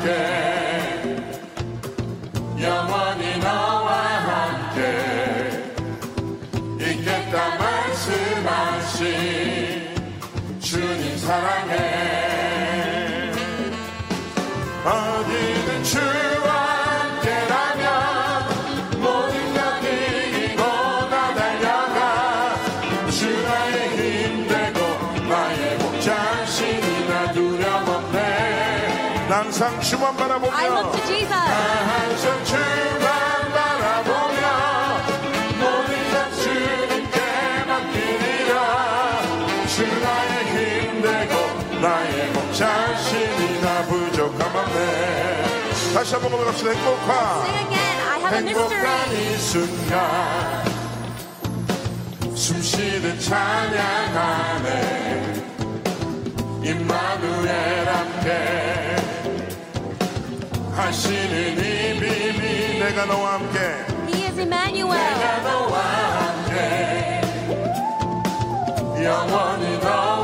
[0.00, 0.37] again.
[30.38, 31.32] 바라보며 I look to Jesus.
[31.34, 34.40] 항상 주만 바라보며
[35.58, 37.16] 모든 것 주님께
[37.66, 38.52] 맡기리라
[39.66, 41.34] 주 나의 힘되고
[41.80, 44.78] 나의 목자신이나 부족함 없네.
[45.94, 46.70] 다시 한번 고백합시다.
[46.70, 47.12] 행복한
[48.32, 49.98] 행복한 이 순간
[52.34, 54.68] 숨쉬듯 찬양하네.
[56.62, 58.97] 임마누엘 앞에
[60.78, 62.78] 하시는 이 비밀.
[62.78, 63.58] 내가 너와 함께.
[64.06, 64.96] He is Emmanuel.
[64.96, 67.20] 내가 너와 함께.
[69.02, 70.17] 영원히 너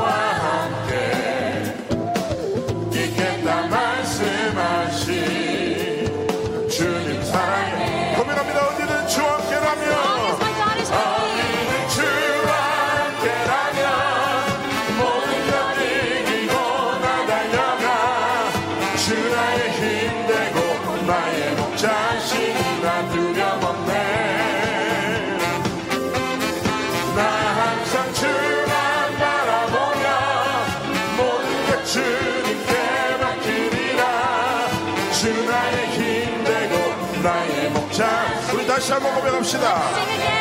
[38.75, 39.87] 다시 한번 고백합시다.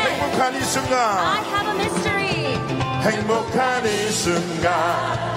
[0.08, 1.44] 행복한 이 순간.
[3.02, 5.36] 행복한 이 순간.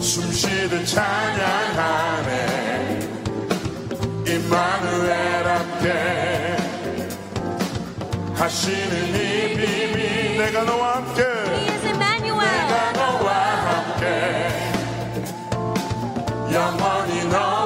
[0.00, 2.30] 숨 쉬듯 찬양하네.
[4.26, 6.56] 임마누엘 함께
[8.34, 11.22] 하시는 이 비밀 내가 너와 함께
[12.46, 13.28] 내가 너와
[13.66, 14.04] 함께
[16.50, 17.65] 영원히 너.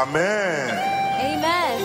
[0.00, 0.16] 아멘.
[1.20, 1.78] Amen.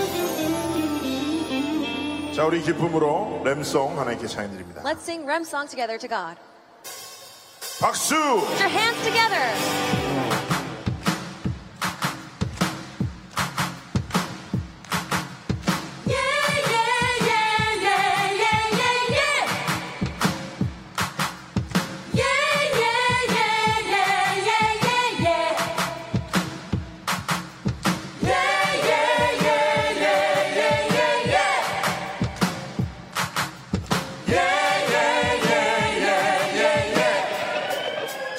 [2.33, 4.83] 자, 우리 기쁨으로 램송 하나님께 찬양드립니다.
[4.83, 6.37] Let's sing Rem song together to God.
[7.81, 8.15] 박수.
[8.15, 10.54] Put your hands together.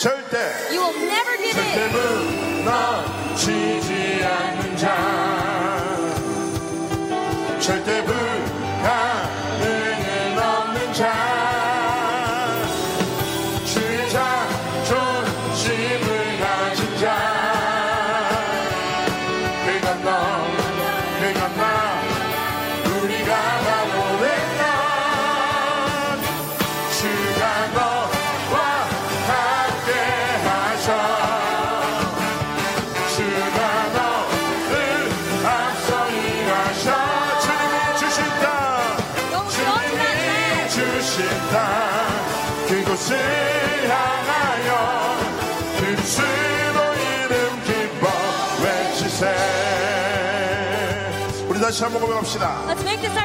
[0.06, 0.39] 절대,
[0.71, 1.67] you will never give in.
[51.77, 52.75] 다시 한번 고백합시다.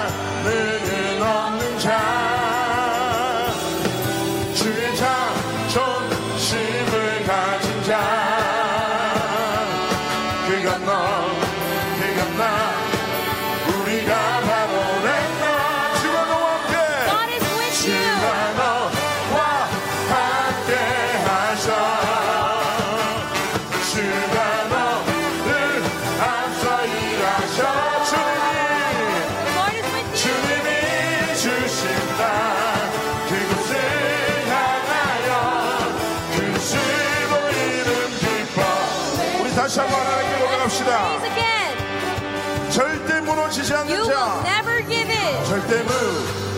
[45.57, 45.83] 절대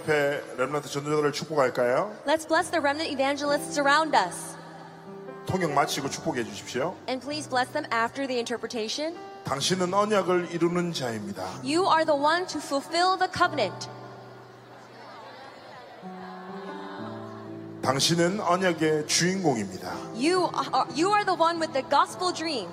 [0.00, 2.14] 옆에 렘런트 전도자들을 축복할까요?
[2.26, 4.56] Let's bless the remnant evangelists around us.
[5.46, 6.96] 통역 마치고 축복해 주십시오.
[7.08, 9.16] And please bless them after the interpretation.
[9.44, 11.44] 당신은 언약을 이루는 자입니다.
[11.62, 13.88] You are the one to fulfill the covenant.
[17.82, 19.92] 당신은 언약의 주인공입니다.
[20.16, 22.68] You are, you are the one with the gospel dream.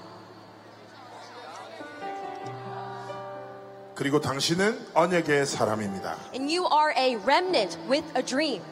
[3.97, 6.17] 그리고 당신은 언약의 사람입니다.
[6.33, 8.63] And you are a remnant with a dream.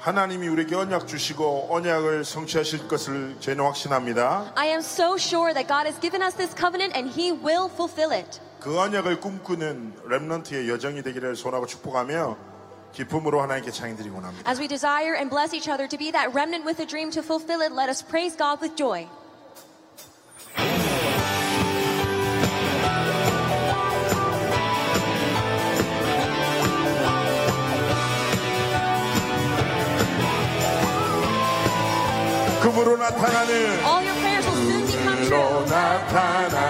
[0.00, 4.52] 하나님이 우리에게 언약 주시고 언약을 성취하실 것을 저희는 확신합니다.
[4.54, 8.12] I am so sure that God has given us this covenant and He will fulfill
[8.12, 8.40] it.
[8.60, 12.36] 그 언약을 꿈꾸는 렘넌트의 여정이 되기를 소원하고 축복하며
[12.92, 14.48] 기쁨으로 하나님께 찬양드리고 합니다.
[14.48, 17.22] As we desire and bless each other to be that remnant with a dream to
[17.22, 19.08] fulfill it, let us praise God with joy.
[32.83, 33.53] 금으로 나타나는
[33.85, 35.69] All your prayers will soon become 금으로 true.
[35.69, 36.62] 나타나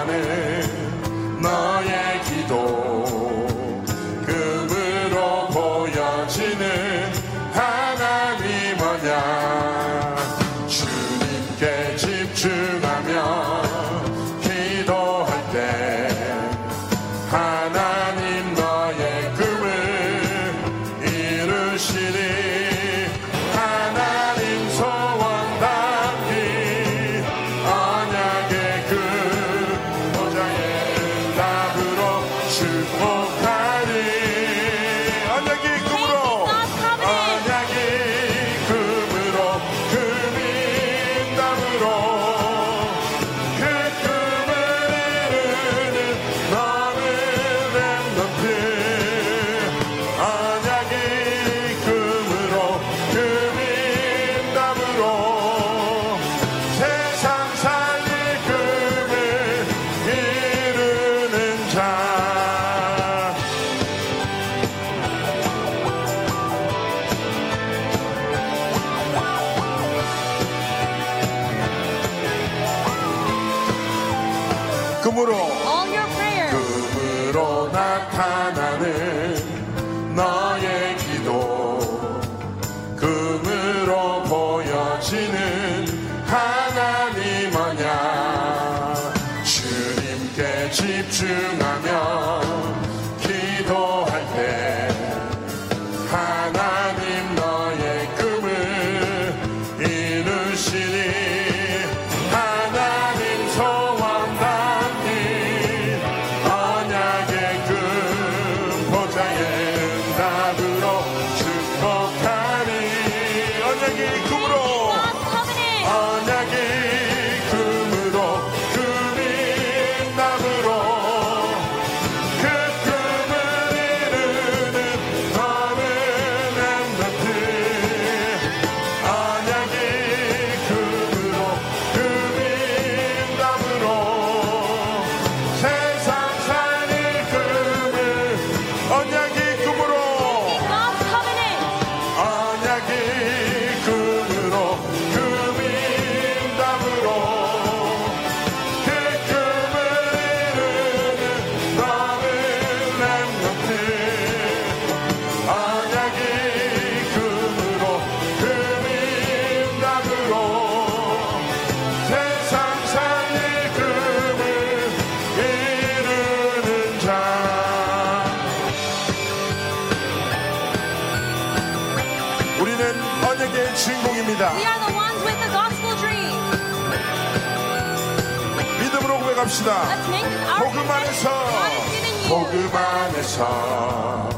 [183.24, 184.28] 삶에서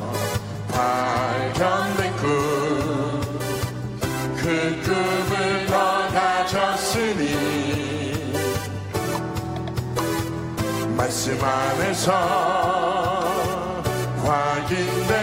[0.68, 2.26] 발견된 꿈,
[4.36, 7.24] 그 꿈을 더 가졌으니
[10.96, 12.12] 말씀 안에서
[14.22, 15.15] 확인된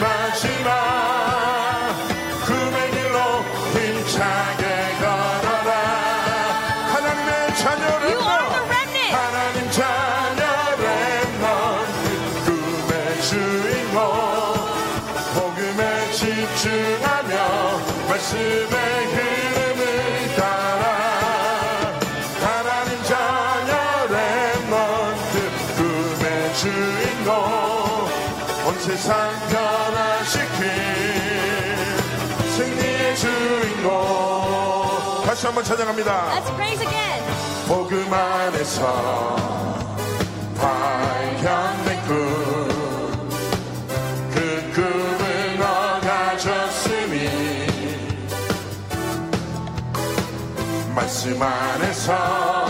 [0.00, 1.13] 마지막.
[35.54, 36.34] 한번 찬양합니다.
[36.34, 37.22] Let's praise again.
[37.68, 39.36] 복음 안에서
[40.58, 42.74] 발견된 그
[44.74, 45.14] 꿈,
[50.92, 52.63] 말씀 안에서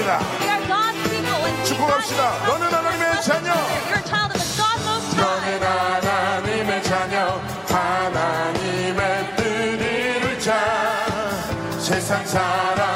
[0.00, 1.64] 자녀입니다.
[1.64, 2.46] 축복합시다.
[2.46, 3.54] 너는 하나님의 자녀.
[5.16, 7.40] 너는 하나님의 자녀.
[7.68, 10.56] 하나님의 뜻을 자.
[11.78, 12.89] 세상 사람.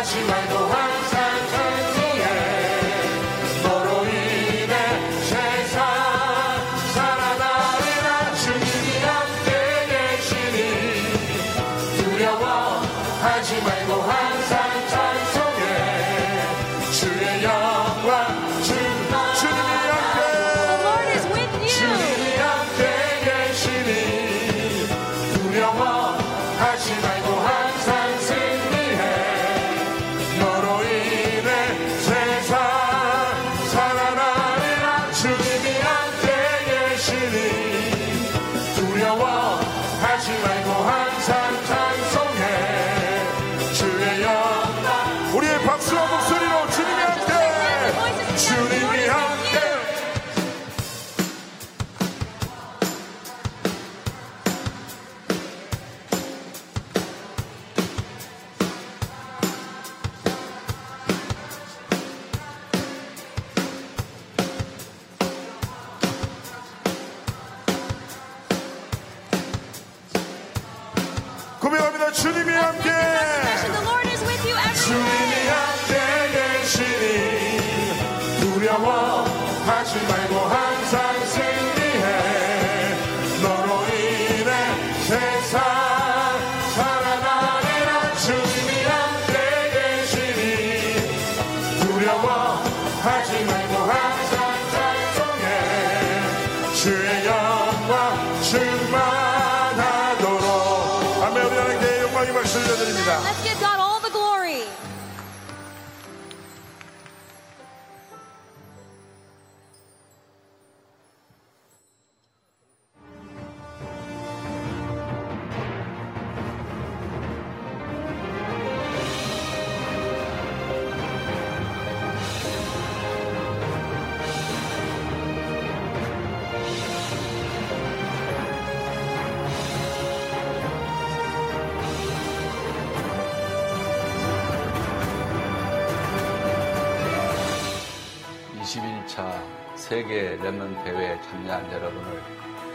[0.00, 0.89] 하지 말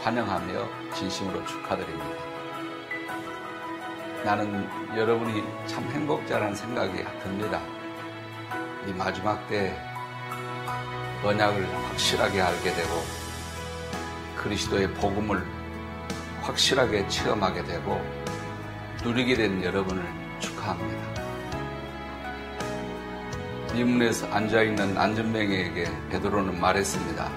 [0.06, 2.06] 환영하며 진심으로 축하드립니다.
[4.24, 4.64] 나는
[4.96, 7.60] 여러분이 참 행복자라는 생각이 듭니다.
[8.86, 9.76] 이 마지막 때
[11.24, 13.02] 언약을 확실하게 알게 되고
[14.36, 15.44] 그리스도의 복음을
[16.42, 18.00] 확실하게 체험하게 되고
[19.02, 20.04] 누리게 된 여러분을
[20.38, 21.26] 축하합니다.
[23.74, 27.28] 이 문에서 앉아있는 안전뱅이에게 베드로는 말했습니다.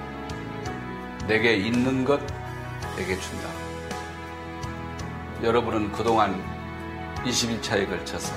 [1.28, 2.22] 내게 있는 것
[3.00, 3.48] 내게 준다.
[5.42, 6.44] 여러분은 그동안
[7.24, 8.36] 21차에 걸쳐서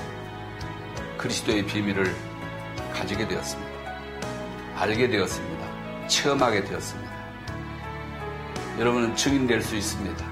[1.17, 2.15] 그리스도의 비밀을
[2.93, 3.71] 가지게 되었습니다.
[4.77, 6.07] 알게 되었습니다.
[6.07, 7.11] 체험하게 되었습니다.
[8.79, 10.25] 여러분은 증인될 수 있습니다.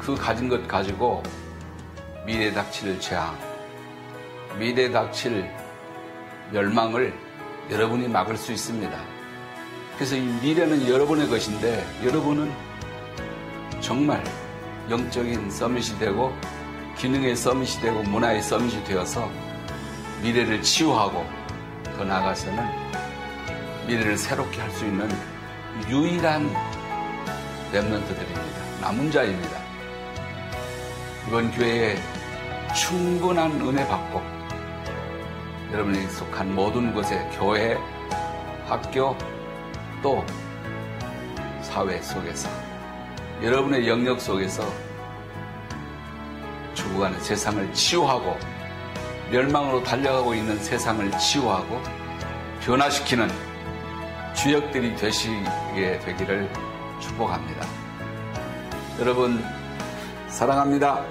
[0.00, 1.22] 그 가진 것 가지고
[2.26, 3.38] 미래 닥칠 재앙,
[4.58, 5.48] 미래 닥칠
[6.50, 7.14] 멸망을
[7.70, 8.98] 여러분이 막을 수 있습니다.
[9.94, 12.67] 그래서 이 미래는 여러분의 것인데 여러분은
[13.88, 14.22] 정말
[14.90, 16.30] 영적인 서밋이 되고
[16.98, 19.30] 기능의 서밋이 되고 문화의 서밋이 되어서
[20.20, 21.24] 미래를 치유하고
[21.96, 22.68] 더 나아가서는
[23.86, 25.08] 미래를 새롭게 할 수 있는
[25.88, 26.54] 유일한
[27.72, 28.82] 랩런트들입니다.
[28.82, 29.58] 남은 자입니다.
[31.26, 31.96] 이번 교회에
[32.76, 34.20] 충분한 은혜 받고
[35.72, 37.78] 여러분이 속한 모든 곳에 교회,
[38.66, 39.16] 학교,
[40.02, 40.22] 또
[41.62, 42.67] 사회 속에서
[43.42, 44.64] 여러분의 영역 속에서
[46.74, 48.36] 죽어가는 세상을 치유하고
[49.30, 51.80] 멸망으로 달려가고 있는 세상을 치유하고
[52.62, 53.30] 변화시키는
[54.34, 56.50] 주역들이 되시게 되기를
[57.00, 57.64] 축복합니다.
[58.98, 59.44] 여러분
[60.26, 61.04] 사랑합니다.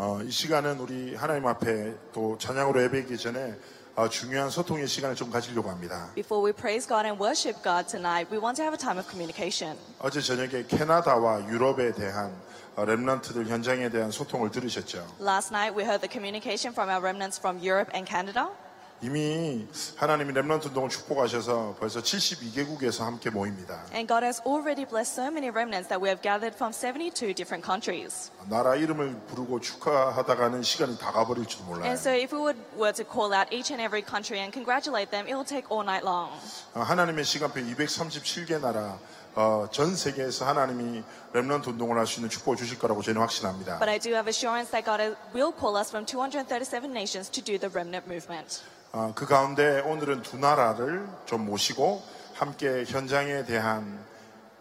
[0.00, 3.58] 어, 이 시간은 우리 하나님 앞에 또 찬양으로 예배하기 전에
[3.96, 6.08] 어, 중요한 소통의 시간을 좀 가지려고 합니다.
[6.14, 9.10] Before we praise God and worship God tonight, we want to have a time of
[9.10, 9.76] communication.
[9.98, 12.32] 어제 저녁에 캐나다와 유럽에 대한
[12.76, 15.04] 어, 랩런트들 현장에 대한 소통을 들으셨죠.
[15.20, 18.54] Last night, we heard the communication from our remnants from Europe and Canada.
[19.00, 23.84] 이미 하나님이 렘넌트 운동을 축복하셔서 벌써 72개국에서 함께 모입니다.
[23.92, 27.64] And God has already blessed so many remnants that we have gathered from 72 different
[27.64, 28.32] countries.
[28.48, 31.84] 나라 이름을 부르고 축하하다가는 시간이 다 가버릴지도 몰라요.
[31.86, 35.10] And so if we would, were to call out each and every country and congratulate
[35.10, 36.34] them, it will take all night long.
[36.74, 38.98] 어, 하나님의 시간표 237개 나라
[39.36, 43.78] 어, 전 세계에서 하나님이 렘넌트 운동을 할 수 있는 축복을 주실 거라고 저는 확신합니다.
[43.78, 47.58] But I do have assurance that God will call us from 237 nations to do
[47.58, 48.62] the remnant movement.
[48.92, 52.02] 어, 그 가운데 오늘은 두 나라를 좀 모시고
[52.34, 53.98] 함께 현장에 대한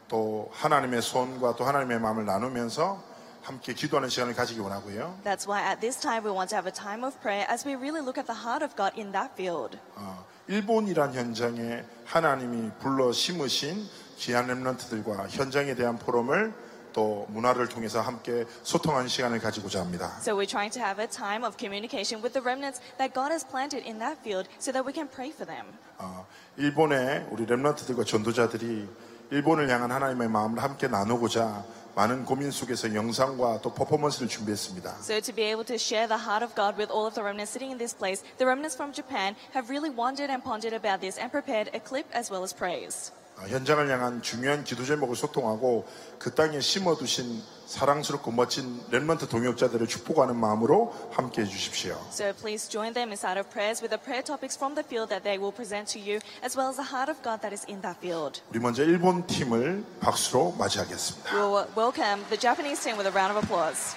[0.10, 3.02] 또 하나님의 손과 또 하나님의 마음을 나누면서
[3.42, 5.20] 함께 기도하는 시간을 가지기 원하고요.
[5.24, 7.76] That's why at this time we want to have a time of prayer as we
[7.76, 9.80] really look at the heart of God in that field.
[9.96, 13.88] 어, 일본이란 현장에 하나님이 불러 심으신
[14.18, 16.54] 귀한 렘런트들과 현장에 대한 포럼을
[16.98, 20.18] 또 문화를 통해서 함께 소통하는 시간을 가지고자 합니다.
[20.20, 23.46] So we're trying to have a time of communication with the remnants that God has
[23.46, 25.78] planted in that field so that we can pray for them.
[26.00, 26.26] 어,
[26.58, 28.90] 일본의 우리 렘런트들과 전도자들이
[29.30, 34.98] 일본을 향한 하나님의 마음을 함께 나누고자 많은 고민 속에서 영상과 또 퍼포먼스를 준비했습니다.
[35.02, 37.54] So to be able to share the heart of God with all of the remnants
[37.54, 41.22] sitting in this place, the remnants from Japan have really wondered and pondered about this
[41.22, 43.14] and prepared a clip as well as praise.
[43.39, 45.87] 어, 현장을 향한 중요한 기도 제목을 소통하고
[46.19, 51.99] 그 땅에 심어두신 사랑스럽고 멋진 렘런트 동역자들을 축복하는 마음으로 함께 해주십시오.
[52.11, 55.25] So please join them inside of prayers with the prayer topics from the field that
[55.25, 57.81] they will present to you, as well as the heart of God that is in
[57.81, 58.43] that field.
[58.51, 61.33] 우리 먼저 일본 팀을 박수로 맞이하겠습니다.
[61.33, 63.97] We'll welcome the Japanese team with a round of applause.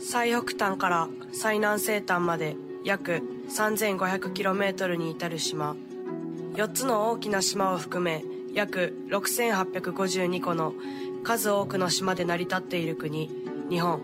[0.00, 3.20] 最北端から最南西端まで約
[3.51, 5.75] 3500km に至る島。
[6.53, 10.73] 4つの大きな島を含め約6852個の
[11.23, 13.29] 数多くの島で成り立っている国
[13.69, 14.01] 日本。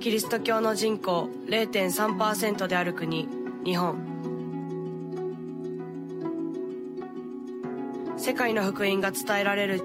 [0.00, 3.28] キリスト教の人口0.3%である国
[3.64, 4.10] 日本。
[8.18, 9.82] 世界の福音が伝えられる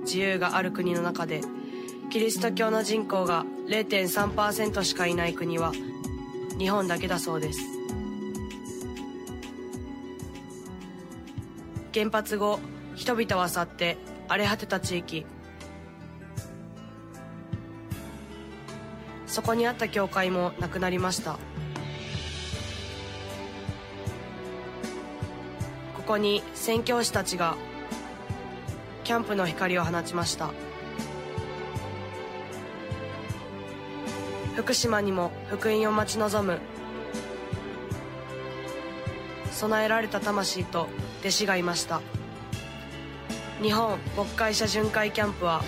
[0.00, 1.40] 自由がある国の中で
[2.10, 5.72] キリスト教の人口が0.3%しかいない国は
[6.58, 7.60] 日本だけだそうです。
[11.92, 12.60] 原発後
[12.94, 15.26] 人々は去って荒れ果てた地域。
[19.26, 21.32] そこにあった教会もなくなりました。
[25.94, 27.54] ここに宣教師たちが
[29.04, 30.67] キャンプの光を放ちました。
[34.58, 36.58] 福島にも福音を待ち望む。
[39.52, 40.88] 備えられた魂と
[41.20, 42.00] 弟子がいました。
[43.62, 45.62] 日本牧会者巡回キャンプは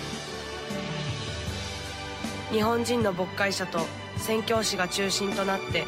[2.51, 3.79] 日本人の牧会者と
[4.17, 5.85] 宣教師が中心となって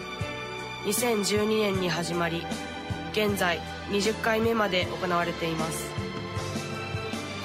[0.86, 2.42] 2012年に始まり
[3.12, 5.92] 現在20回目まで行われています。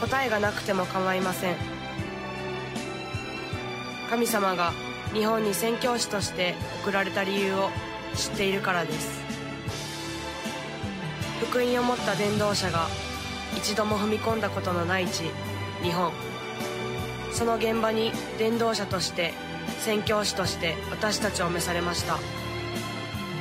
[0.01, 1.57] 答えがなくても構いません。
[4.09, 4.73] 神様が
[5.13, 7.71] 日本に宣教師として送られた理由を
[8.15, 9.21] 知っているからです。
[11.41, 12.89] 福音を持った伝道者が
[13.57, 15.25] 一度も踏み込んだことのない地
[15.83, 16.13] 日本。
[17.33, 19.33] その現場に伝道者として
[19.81, 22.19] 宣教師として私たちを召されました。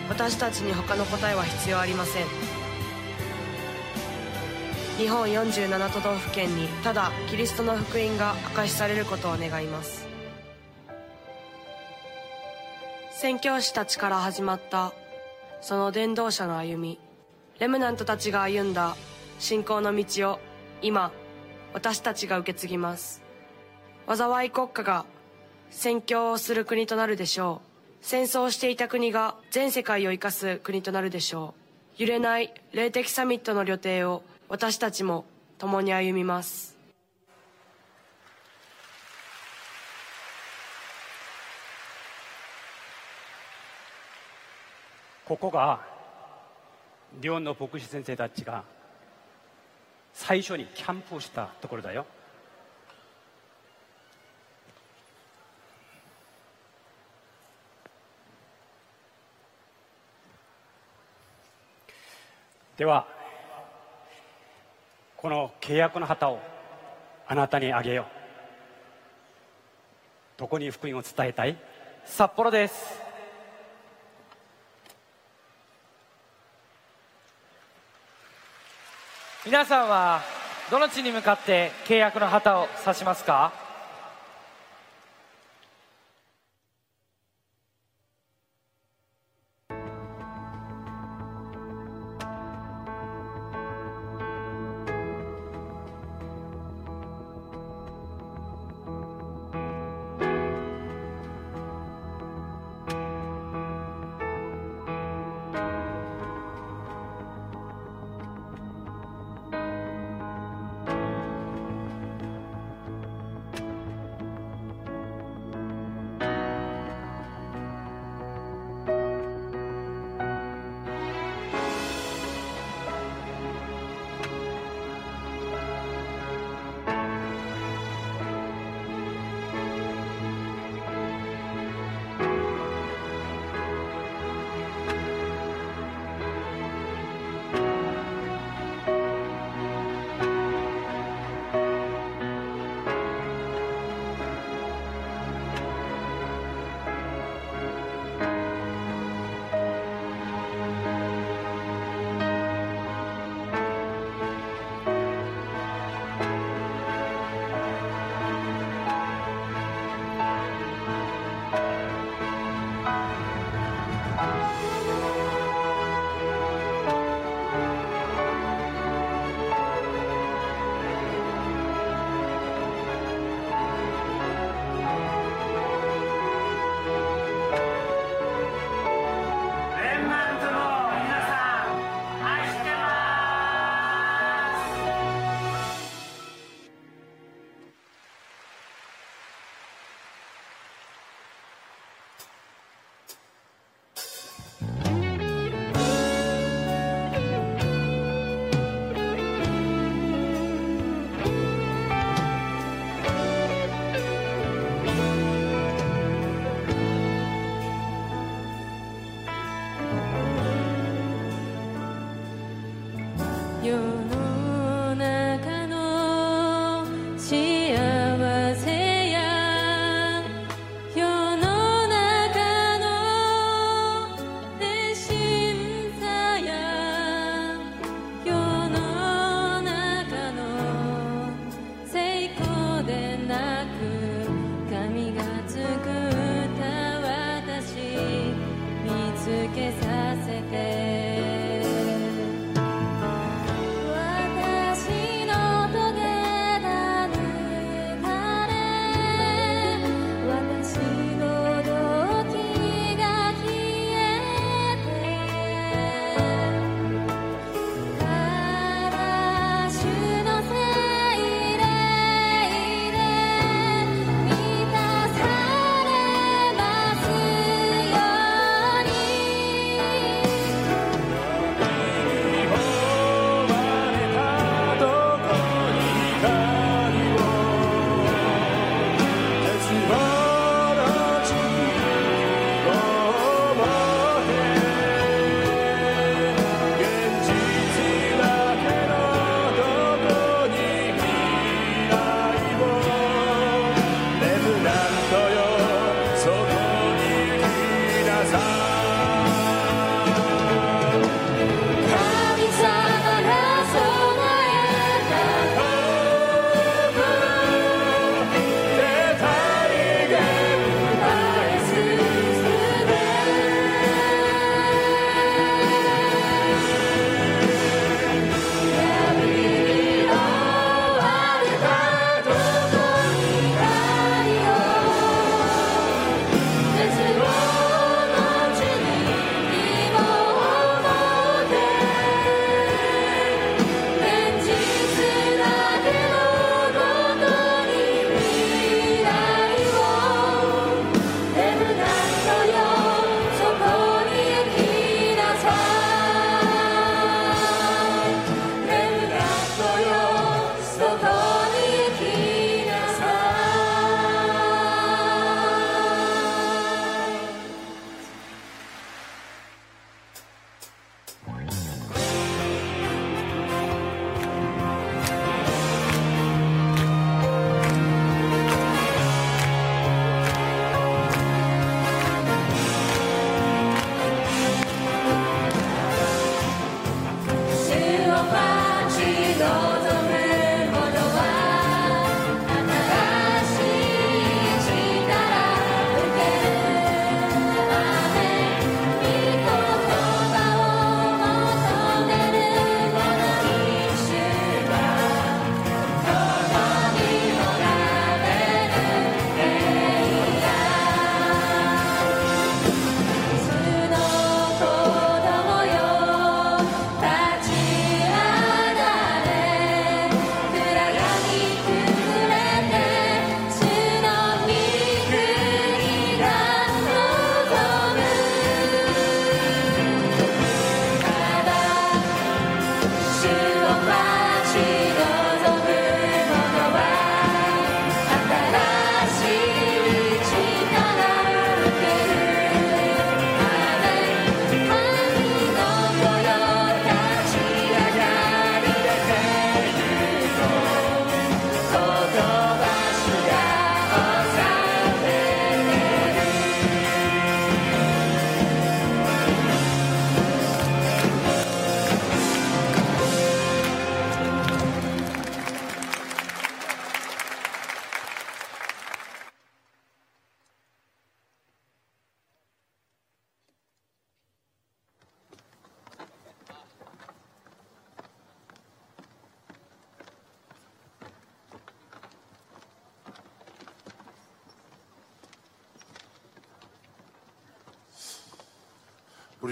[0.10, 2.26] 私たちに他の答えは必要ありません。
[4.98, 10.07] 日本47都道府県にただキリストの福音が明かしされることを願います。
[13.20, 14.94] 宣教師たちから始まった
[15.60, 17.00] その伝道者の歩み。
[17.58, 18.96] レムナントたちが歩んだ
[19.40, 20.40] 信仰の道を
[20.84, 21.12] 今
[21.74, 23.24] 私たちが受け継ぎます。
[24.06, 25.08] 災い国家が
[25.72, 28.06] 宣教をする国となるでしょう。
[28.06, 31.56] 戦争をしていた国が全世界を生かす国となるでしょ
[31.98, 32.04] う。
[32.04, 35.26] 揺れない霊的サミットの旅程を私たちも
[35.58, 36.77] 共に歩みます。
[45.28, 45.82] ここが
[47.22, 48.64] 日本の牧師先生たちが
[50.14, 52.06] 最初にキャンプしたところだよ。
[62.78, 63.06] では
[65.18, 66.40] この契約の旗を
[67.28, 68.06] あなたにあげよう。
[70.38, 71.58] どこに福音を伝えたい？
[72.06, 73.07] 札幌です。
[79.48, 80.20] 皆さんは
[80.70, 83.54] どの地に向かって契約の旗を指しますか？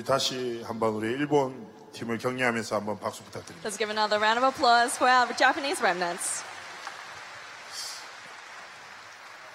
[0.06, 3.68] 다시 한번 우리 일본 팀을 격려하면서 한번 박수 부탁드립니다.
[3.68, 6.44] Let's give another round of applause for our Japanese remnants.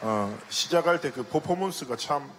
[0.03, 2.31] 어, 시작할 때 그 퍼포먼스가 참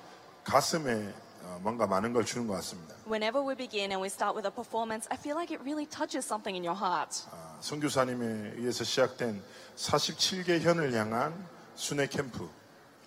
[0.43, 2.95] 가슴에 어, 뭔가 많은 걸 주는 것 같습니다.
[3.06, 6.26] Whenever we begin and we start with a performance, I feel like it really touches
[6.26, 7.24] something in your heart.
[7.32, 9.41] 아, 선교사님에 의해서 시작된
[9.78, 11.34] 47개 현을 향한
[11.76, 12.50] 순회 캠프.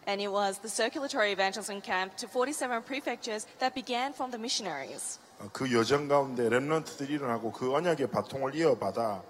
[0.06, 5.18] And it was the circulatory evangelism camp to 47 prefectures that began from the missionaries.
[5.40, 9.22] 어, 그 여정 가운데 랩런트들이 일어나고 그 언약의 바통을 이어받아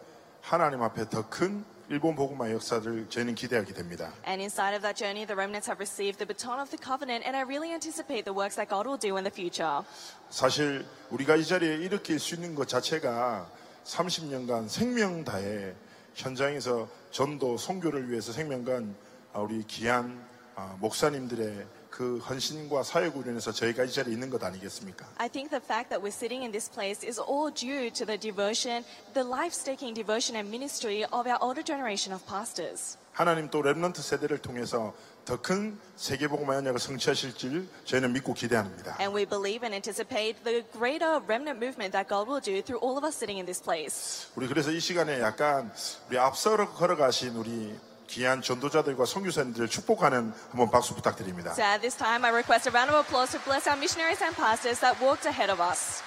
[0.42, 4.12] 하나님 앞에 더큰 일본 복음화 역사를 저희는 기대하게 됩니다.
[4.26, 7.36] And inside of that journey, the remnants have received the baton of the covenant, and
[7.36, 9.84] I really anticipate the works that God will do in the future.
[10.30, 13.46] 사실 우리가 이 자리에 일으킬 수 있는 것 자체가
[13.84, 15.74] 30년간 생명 다해
[16.14, 18.94] 현장에서 전도 선교를 위해서 생명간
[19.34, 20.33] 아, 우리 귀한 아,
[20.80, 25.06] 목사님들의 그 헌신과 사역으로 인해서 저희가 이 자리에 있는 것 아니겠습니까?
[25.18, 28.18] I think the fact that we're sitting in this place is all due to the
[28.18, 32.98] devotion, the life-staking devotion and ministry of our older generation of pastors.
[33.12, 34.92] 하나님 또 렘넌트 세대를 통해서
[35.24, 38.96] 더 큰 세계복음화 연약을 성취하실 줄 저희는 믿고 기대합니다.
[38.98, 42.98] And we believe and anticipate the greater remnant movement that God will do through all
[42.98, 44.26] of us sitting in this place.
[44.34, 45.70] 우리 그래서 이 시간에 약간
[46.10, 47.78] 우리 앞서 걸어가신 우리
[48.14, 51.50] 귀한 전도자들과 선교사님들을 축복하는 한번 박수 부탁드립니다.
[51.50, 54.36] So at this time, I request a round of applause to bless our missionaries and
[54.36, 56.00] pastors that walked ahead of us.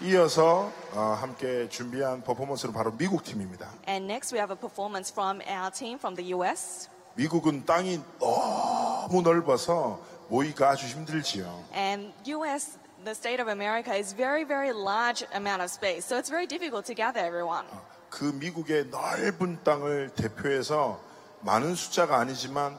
[0.00, 3.68] 이어서 어, 함께 준비한 퍼포먼스는 바로 미국 팀입니다.
[3.86, 6.88] And next, we have a performance from our team from the US.
[7.16, 11.44] 미국은 땅이 너무 넓어서 모이기가 아주 힘들지요.
[11.74, 16.08] And US, the state of America, is very, very large amount of space.
[16.08, 17.66] So it's very difficult to gather everyone.
[18.14, 21.00] 그 미국의 넓은 땅을 대표해서
[21.40, 22.78] 많은 숫자가 아니지만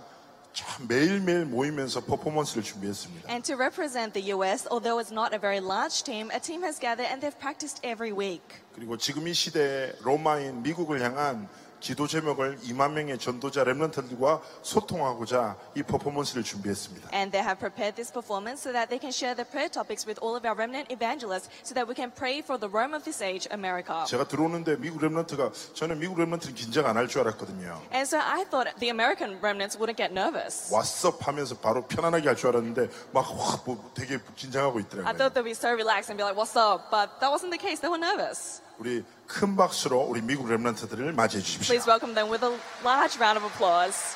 [0.54, 3.30] 참 매일매일 모이면서 퍼포먼스를 준비했습니다.
[3.30, 6.80] And to represent the US, although it's not a very large team, a team has
[6.80, 8.64] gathered and they've practiced every week.
[8.74, 11.50] 그리고 지금 이 시대에 로마인 미국을 향한
[11.80, 17.10] 기도 제목을 2만 명의 전도자 랩런트들과 소통하고자 이 퍼포먼스를 준비했습니다.
[17.14, 20.18] And they have prepared this performance so that they can share the prayer topics with
[20.24, 23.22] all of our remnant evangelists so that we can pray for the Rome of this
[23.22, 24.04] age, America.
[24.08, 27.78] 제가 들어오는데 미국 랩런트가 저는 미국 랩런트는 긴장 안 할 줄 알았거든요.
[27.94, 30.74] And so I thought the American remnants wouldn't get nervous.
[30.74, 35.18] 왓썹 하면서 바로 편안하게 할 줄 알았는데 막뭐 되게 긴장하고 I 있더라고요.
[35.18, 36.90] thought they'd be so relaxed and be like, what's up?
[36.90, 37.78] But that wasn't the case.
[37.80, 38.65] They were nervous.
[38.78, 41.74] 우리 큰 박수로 우리 미국 랩런트들을 맞이해 주십시오.
[41.74, 42.52] Please welcome them with a
[42.84, 44.16] large round of applause.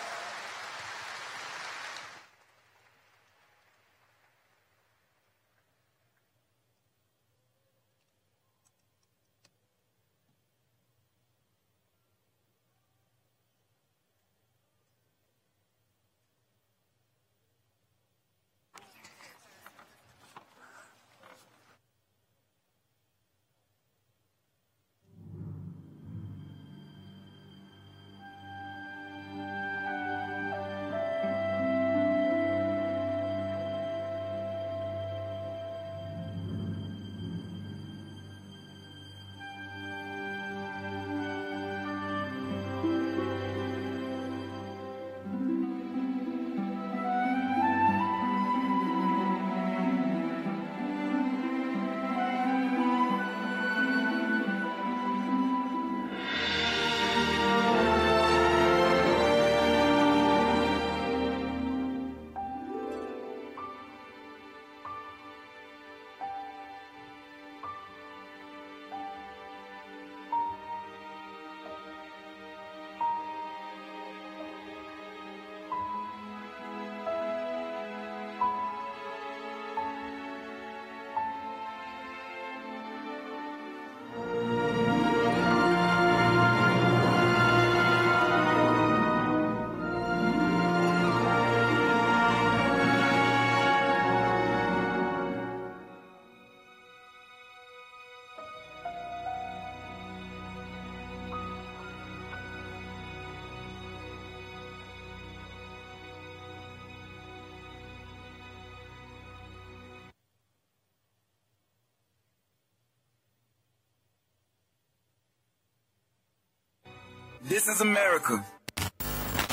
[117.43, 118.43] This is America.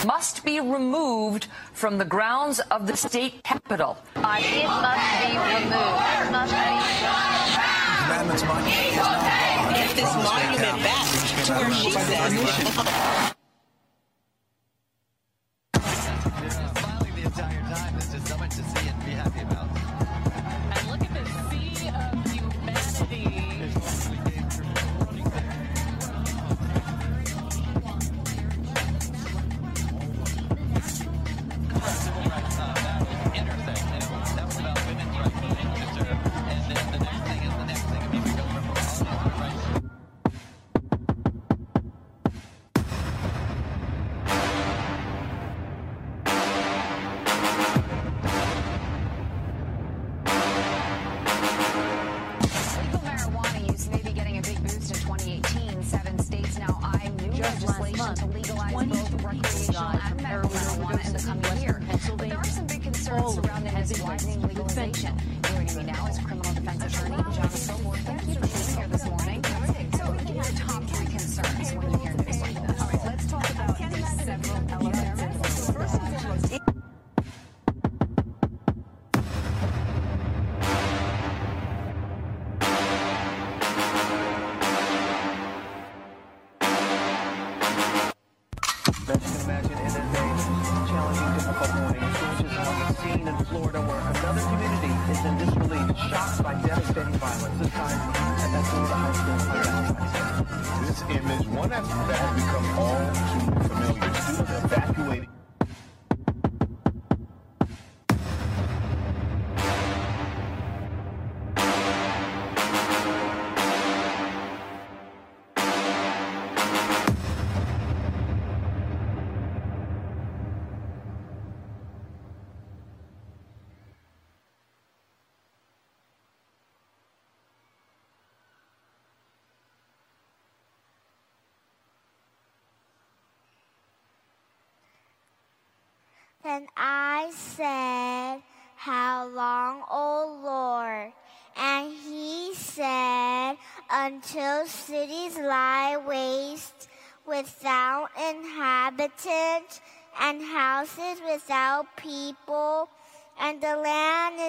[0.05, 3.97] must be removed from the grounds of the state capitol.
[4.16, 5.76] it must be removed.
[6.16, 6.76] It must be
[8.03, 9.72] Commandments monument is now gone.
[9.74, 11.07] Get this monument back
[11.47, 13.36] to where she said.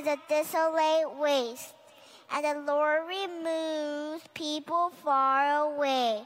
[0.08, 1.74] A desolate waste.
[2.34, 6.24] And the Lord removes people far away,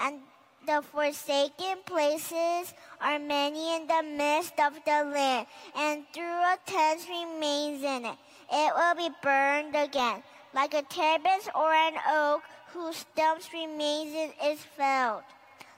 [0.00, 0.20] and
[0.66, 7.00] the forsaken places are many in the midst of the land, and through a tent
[7.08, 8.18] remains in it.
[8.52, 10.22] It will be burned again,
[10.54, 15.22] like a terebinth or an oak whose stumps remains in is felled.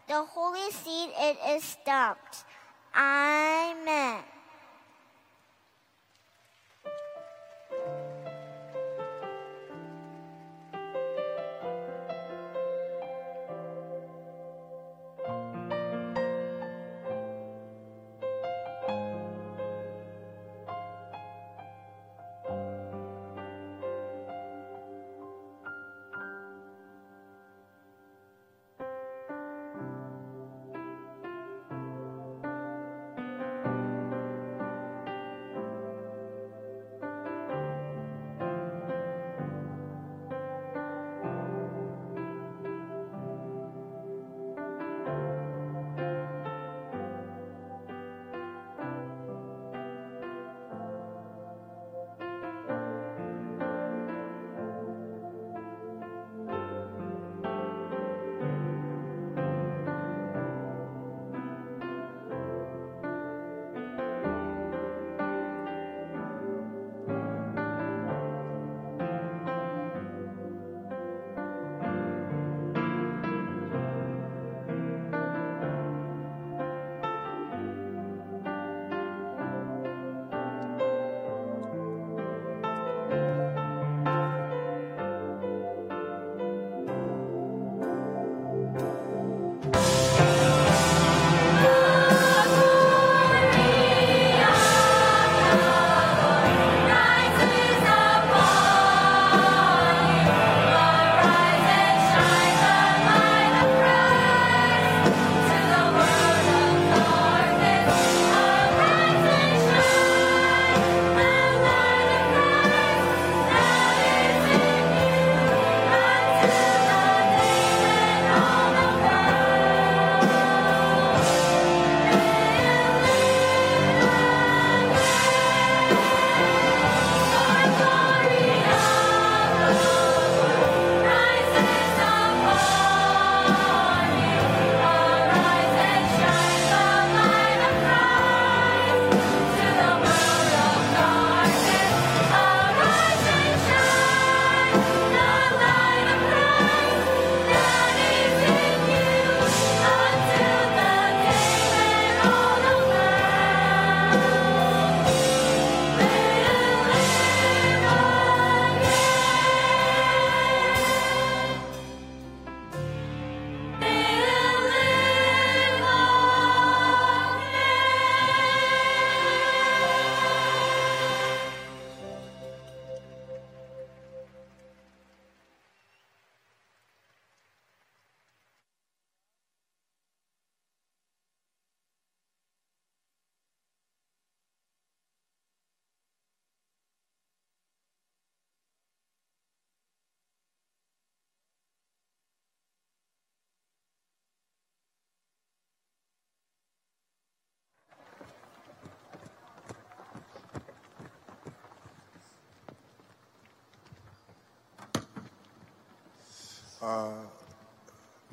[0.08, 2.44] The holy seed it is stumped.
[2.96, 4.22] Amen.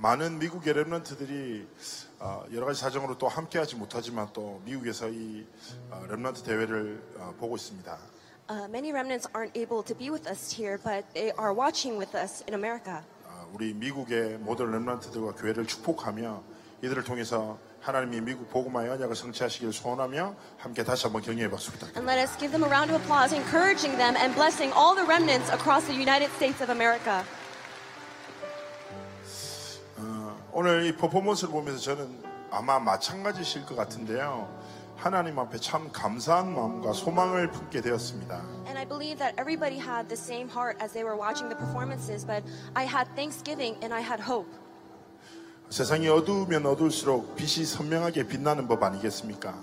[0.08, 1.68] 많은 미국의 랩런트들이
[2.20, 5.46] 어, 여러 가지 사정으로 또 함께하지 못하지만 또 미국에서 이
[5.92, 7.98] 어, 랩런트 대회를 어, 보고 있습니다.
[8.50, 12.16] Uh, many remnants aren't able to be with us here, but they are watching with
[12.16, 13.04] us in America.
[13.28, 16.42] 아, 우리 미국의 모든 렘넌트들과 교회를 축복하며
[16.84, 22.00] 이들을 통해서 하나님이 미국 복음화의 언약을 성취하시길 소원하며 함께 다시 한번 격려의 박수 부탁드립니다.
[22.00, 25.04] And let us give them a round of applause, encouraging them and blessing all the
[25.04, 27.28] remnants across the United States of America.
[30.60, 32.10] 오늘 이 퍼포먼스를 보면서 저는
[32.50, 34.50] 아마 마찬가지실 것 같은데요.
[34.96, 38.42] 하나님 앞에 참 감사한 마음과 소망을 품게 되었습니다.
[38.66, 42.26] And I believe that everybody had the same heart as they were watching the performances,
[42.26, 42.44] but
[42.74, 44.50] I had thanksgiving and I had hope.
[45.70, 49.54] 세상이 어두우면 어두울수록 빛이 선명하게 빛나는 법 아니겠습니까?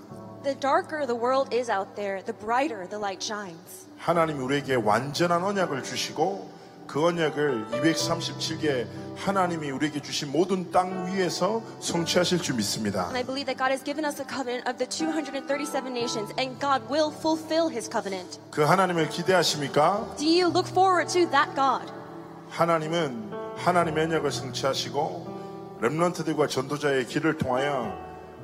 [0.43, 3.89] The darker the world is out there, the brighter the light shines.
[3.97, 6.54] 하나님이 우리에게 완전한 언약을 주시고
[6.87, 13.05] 그 언약을 237개 하나님이 우리에게 주신 모든 땅 위에서 성취하실 줄 믿습니다.
[13.05, 16.59] And I believe that God has given us the covenant of the 237 nations, and
[16.59, 18.39] God will fulfill his covenant.
[18.51, 20.15] 그 하나님을 기대하십니까?
[20.17, 21.91] Do you look forward to that God?
[22.49, 27.93] 하나님은 하나님의 언약을 성취하시고 렘넌트들과 전도자의 길을 통하여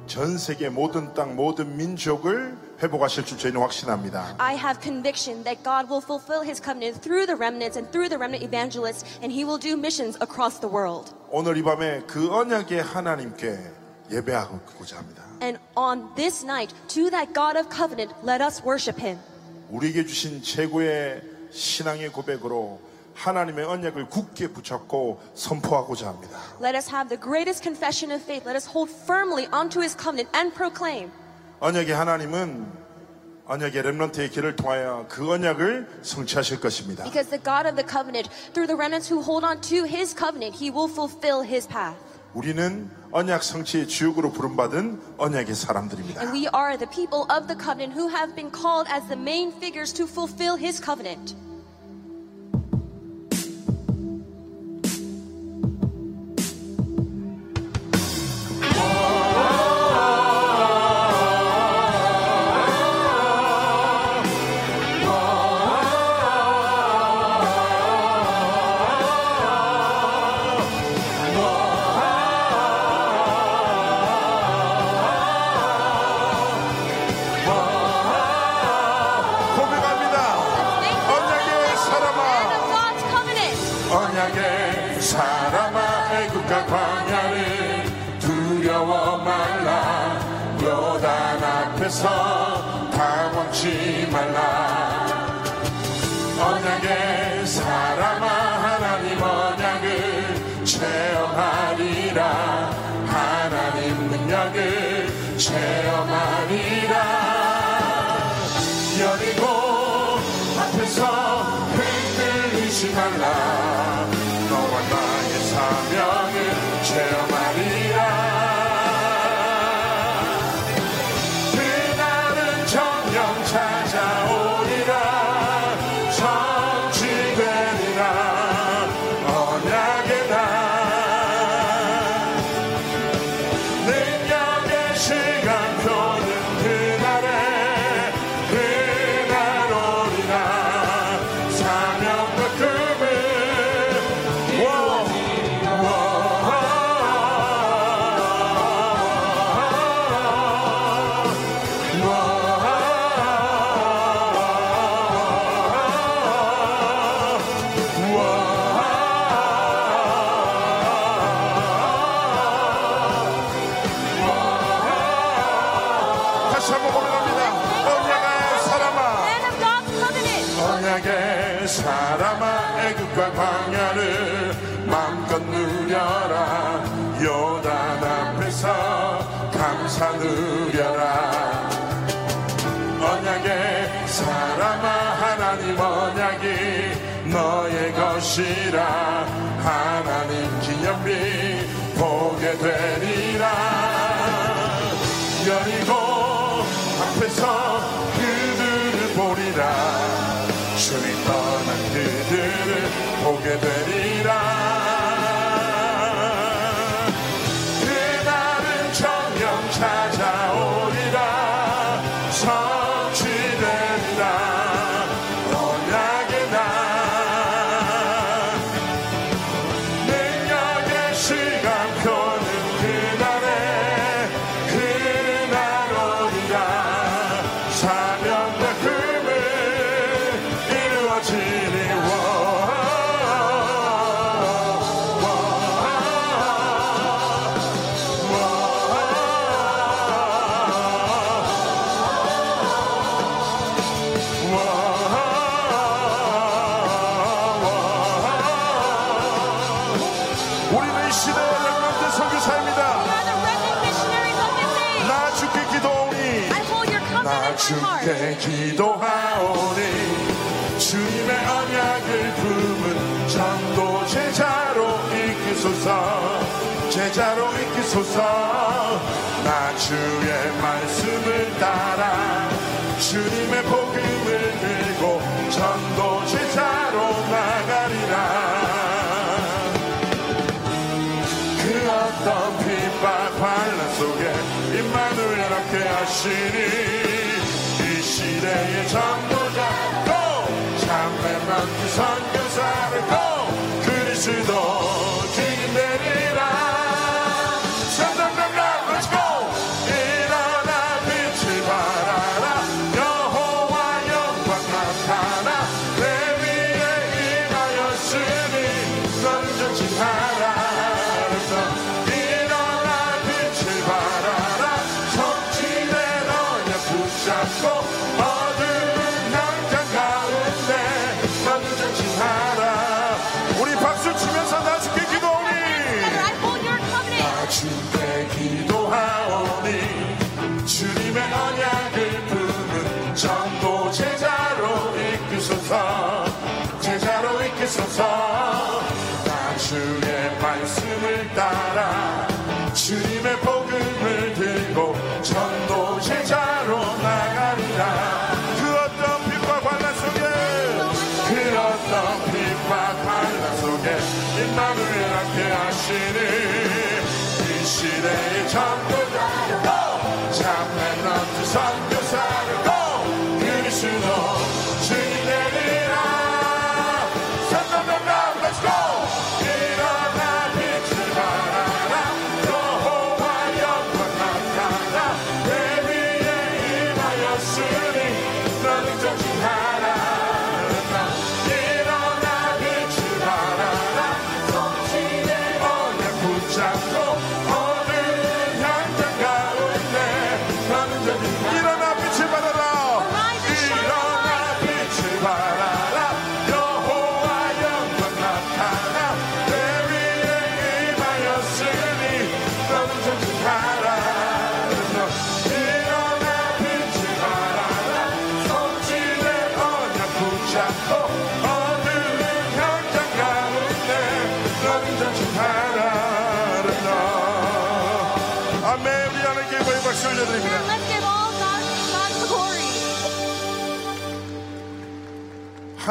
[0.07, 4.36] 전 세계 모든 땅 모든 민족을 회복하실 줄 저희는 확신합니다.
[4.38, 8.18] I have conviction that God will fulfill his covenant through the remnants and through the
[8.18, 11.14] remnant evangelists, and he will do missions across the world.
[11.30, 13.58] 오늘 이 밤에 그 언약의 하나님께
[14.12, 15.24] 예배하고자 합니다.
[15.42, 19.18] And on this night, to that God of covenant, let us worship him.
[19.70, 22.80] 우리에게 주신 최고의 신앙의 고백으로
[23.14, 26.38] 하나님의 언약을 굳게 붙잡고 선포하고자 합니다.
[26.60, 28.46] Let us have the greatest confession of faith.
[28.46, 31.10] Let us hold firmly onto his covenant and proclaim.
[31.61, 32.65] 언약의 하나님은
[33.45, 37.03] 언약의 렘넌트의 길을 통하여 그 언약을 성취하실 것입니다.
[37.03, 40.57] Because the God of the covenant, through the remnants who hold on to his covenant,
[40.57, 41.95] he will fulfill his path.
[42.33, 46.21] 우리는 언약 성취의 주역으로 부름받은 언약의 사람들입니다.
[46.21, 49.53] And we are the people of the covenant who have been called as the main
[49.53, 51.35] figures to fulfill his covenant.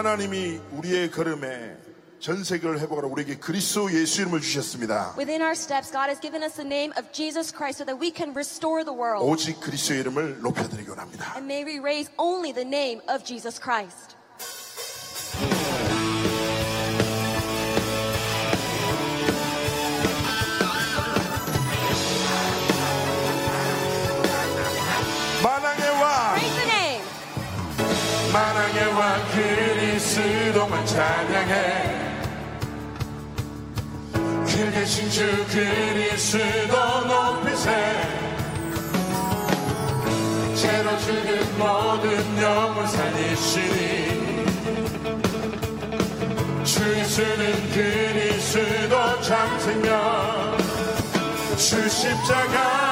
[0.00, 1.76] 하나님이 우리의 걸음에
[2.20, 5.14] 전 세계를 회복하라 우리에게 그리스도 예수 이름을 주셨습니다.
[5.18, 8.10] Within our steps, God has given us the name of Jesus Christ so that we
[8.10, 9.20] can restore the world.
[9.22, 11.36] 오직 그리스도 이름을 높여드리기 원합니다.
[11.36, 14.16] And may we raise only the name of Jesus Christ.
[25.44, 26.40] 만왕의 왕,
[28.32, 29.69] 만왕의 왕 그.
[30.52, 32.10] 그동안 찬양해.
[34.48, 37.70] 길 계신 주 그리스도 높이세.
[40.56, 44.44] 죄로 죽은 모든 영혼 살리시니.
[46.64, 50.58] 주 예수는 그리스도 참 생명.
[51.56, 52.89] 주 십자가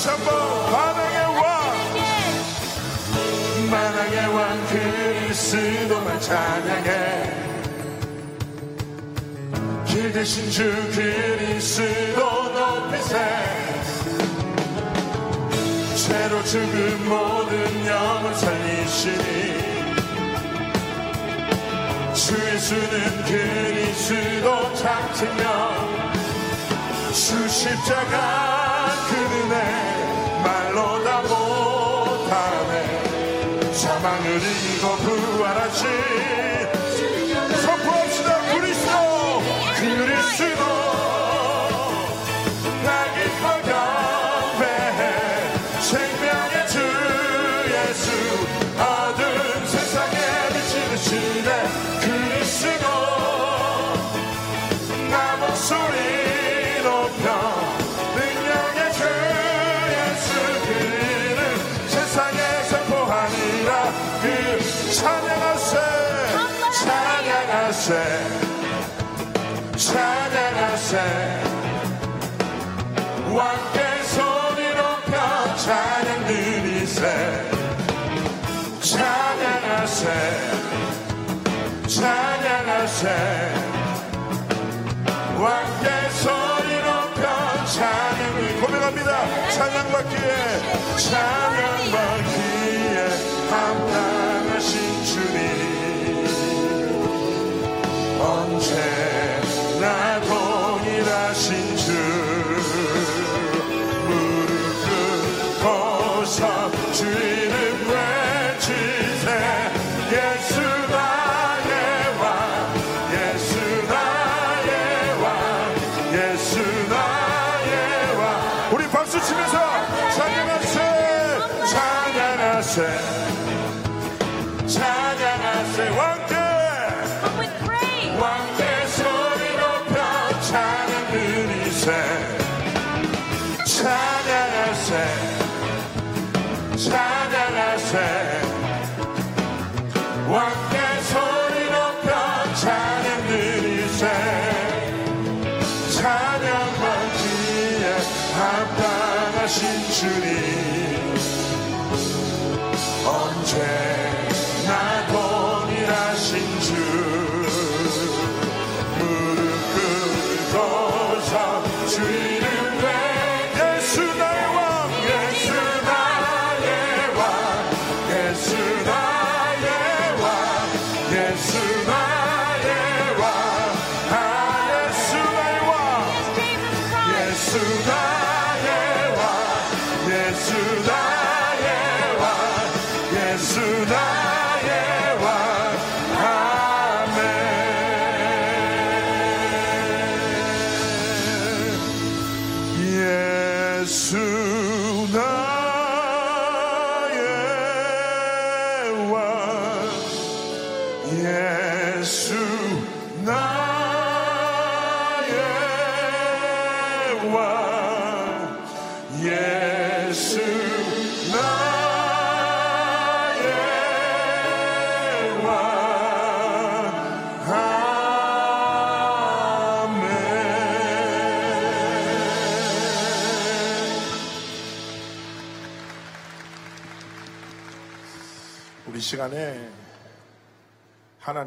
[0.00, 1.44] 다시 한번 만왕의 왕.
[3.70, 6.90] 만왕의 왕 그리스도만 찬양해.
[9.84, 13.14] 길 대신 주 그리스도 높이세.
[15.96, 19.20] 죄로 죽은 모든 영을 살리시니
[22.14, 26.00] 주 예수는 그리스도 창치며
[27.12, 28.70] 주 십자가
[29.10, 29.79] 그는 애
[30.50, 32.72] 말로 다 못하네.
[33.72, 36.09] 사망을 이기고 부활하신
[69.90, 70.98] 찬양하세.
[73.32, 77.02] 왕께 손이 높여 찬양 드리세.
[78.82, 80.04] 찬양하세.
[81.88, 83.08] 찬양하세.
[85.40, 85.86] 왕께
[86.22, 87.24] 소리 높여
[87.66, 89.10] 찬양을 고백합니다.
[89.50, 90.30] 찬양받기에
[91.08, 92.96] 찬양받기에
[93.50, 94.09] 합당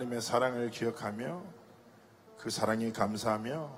[0.04, 1.41] 하나님의 사랑을 기억하며
[2.38, 3.70] 그 사랑에 감사하며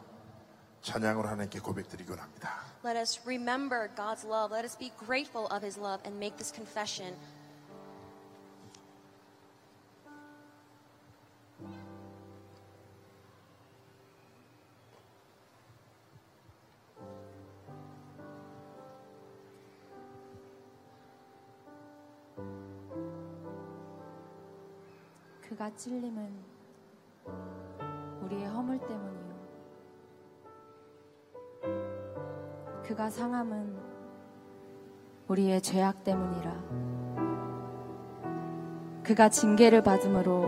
[0.82, 2.62] 찬양으로 하나님께 고백드리곤 합니다.
[2.84, 4.54] Let us remember God's love.
[4.54, 7.16] Let us be grateful of His love and make this confession.
[25.56, 26.30] 그가 찔림은
[28.24, 29.36] 우리의 허물 때문이요.
[32.84, 33.74] 그가 상함은
[35.30, 36.52] 우리의 죄악 때문이라.
[39.02, 40.46] 그가 징계를 받음으로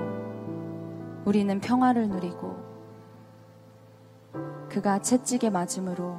[1.24, 2.58] 우리는 평화를 누리고
[4.68, 6.18] 그가 채찍에 맞음으로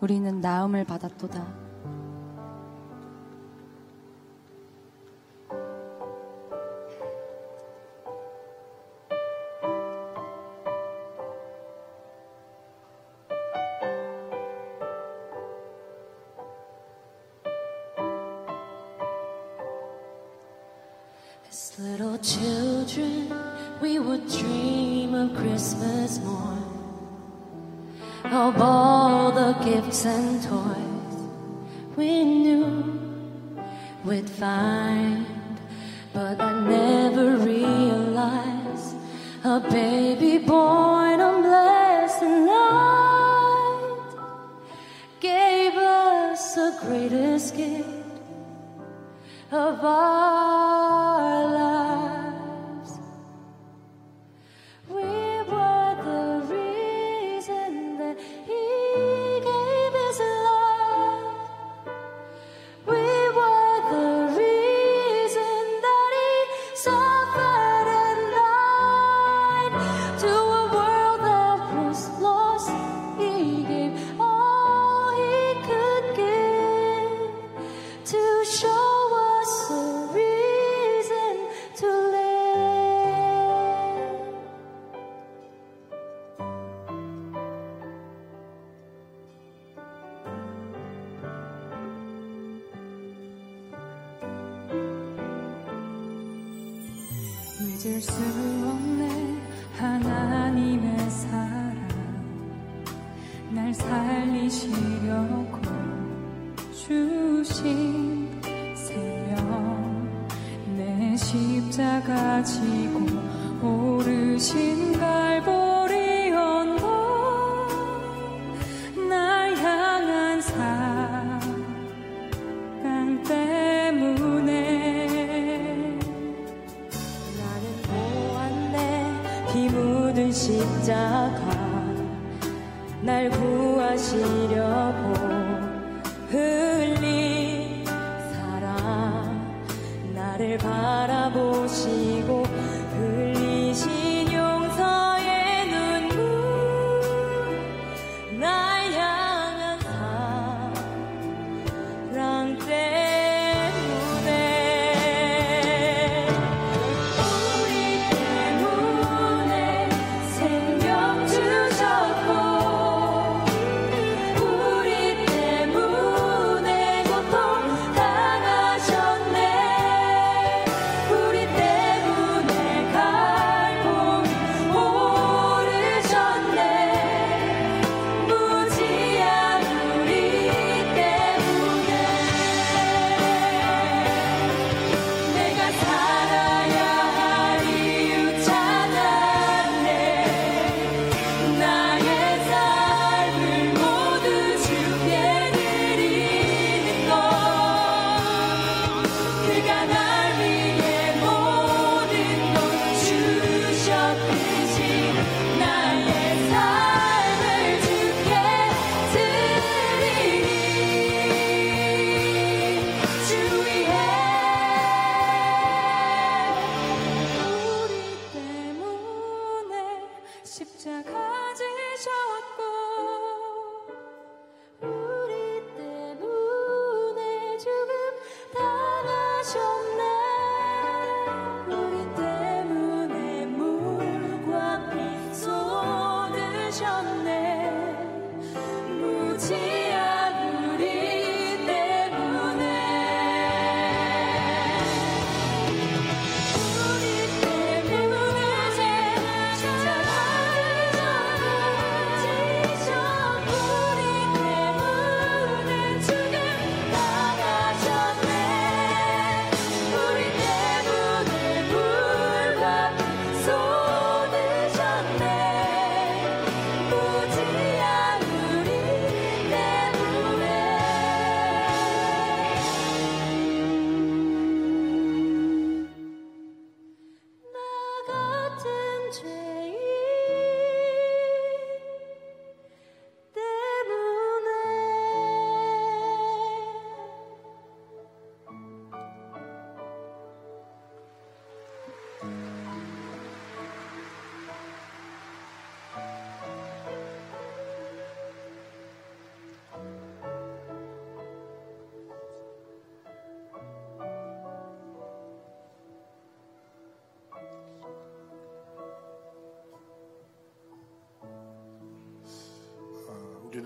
[0.00, 1.61] 우리는 나음을 받았도다.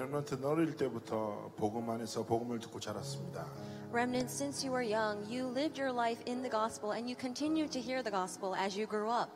[0.07, 3.47] 렘넌트는 어릴 때부터 복음 안에서 복음을 듣고 자랐습니다.
[3.93, 7.71] Remnant, since you were young, you lived your life in the gospel and you continued
[7.73, 9.31] to hear the gospel as you grew up.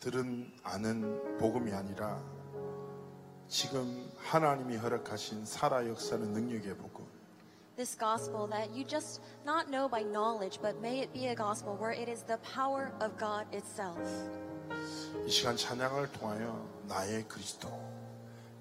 [0.00, 2.22] 들은 아는 복음이 아니라
[3.48, 7.04] 지금 하나님이 허락하신 살아 역사는 능력의 복음.
[7.76, 11.74] This gospel that you just not know by knowledge, but may it be a gospel
[11.74, 13.98] where it is the power of God itself.
[15.26, 17.68] 이 시간 찬양을 통하여 나의 그리스도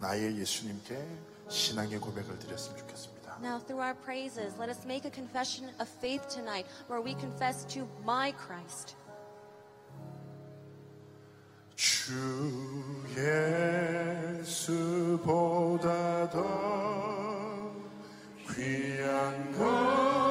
[0.03, 1.01] 나의 예수님께
[1.47, 3.37] 신앙의 고백을 드렸으면 좋겠습니다.
[3.41, 7.65] Now, through our praises, let us make a confession of faith tonight where we confess
[7.73, 8.97] to my Christ.
[11.75, 12.13] 주
[14.43, 17.71] 예수보다 더
[18.53, 20.22] 귀한 것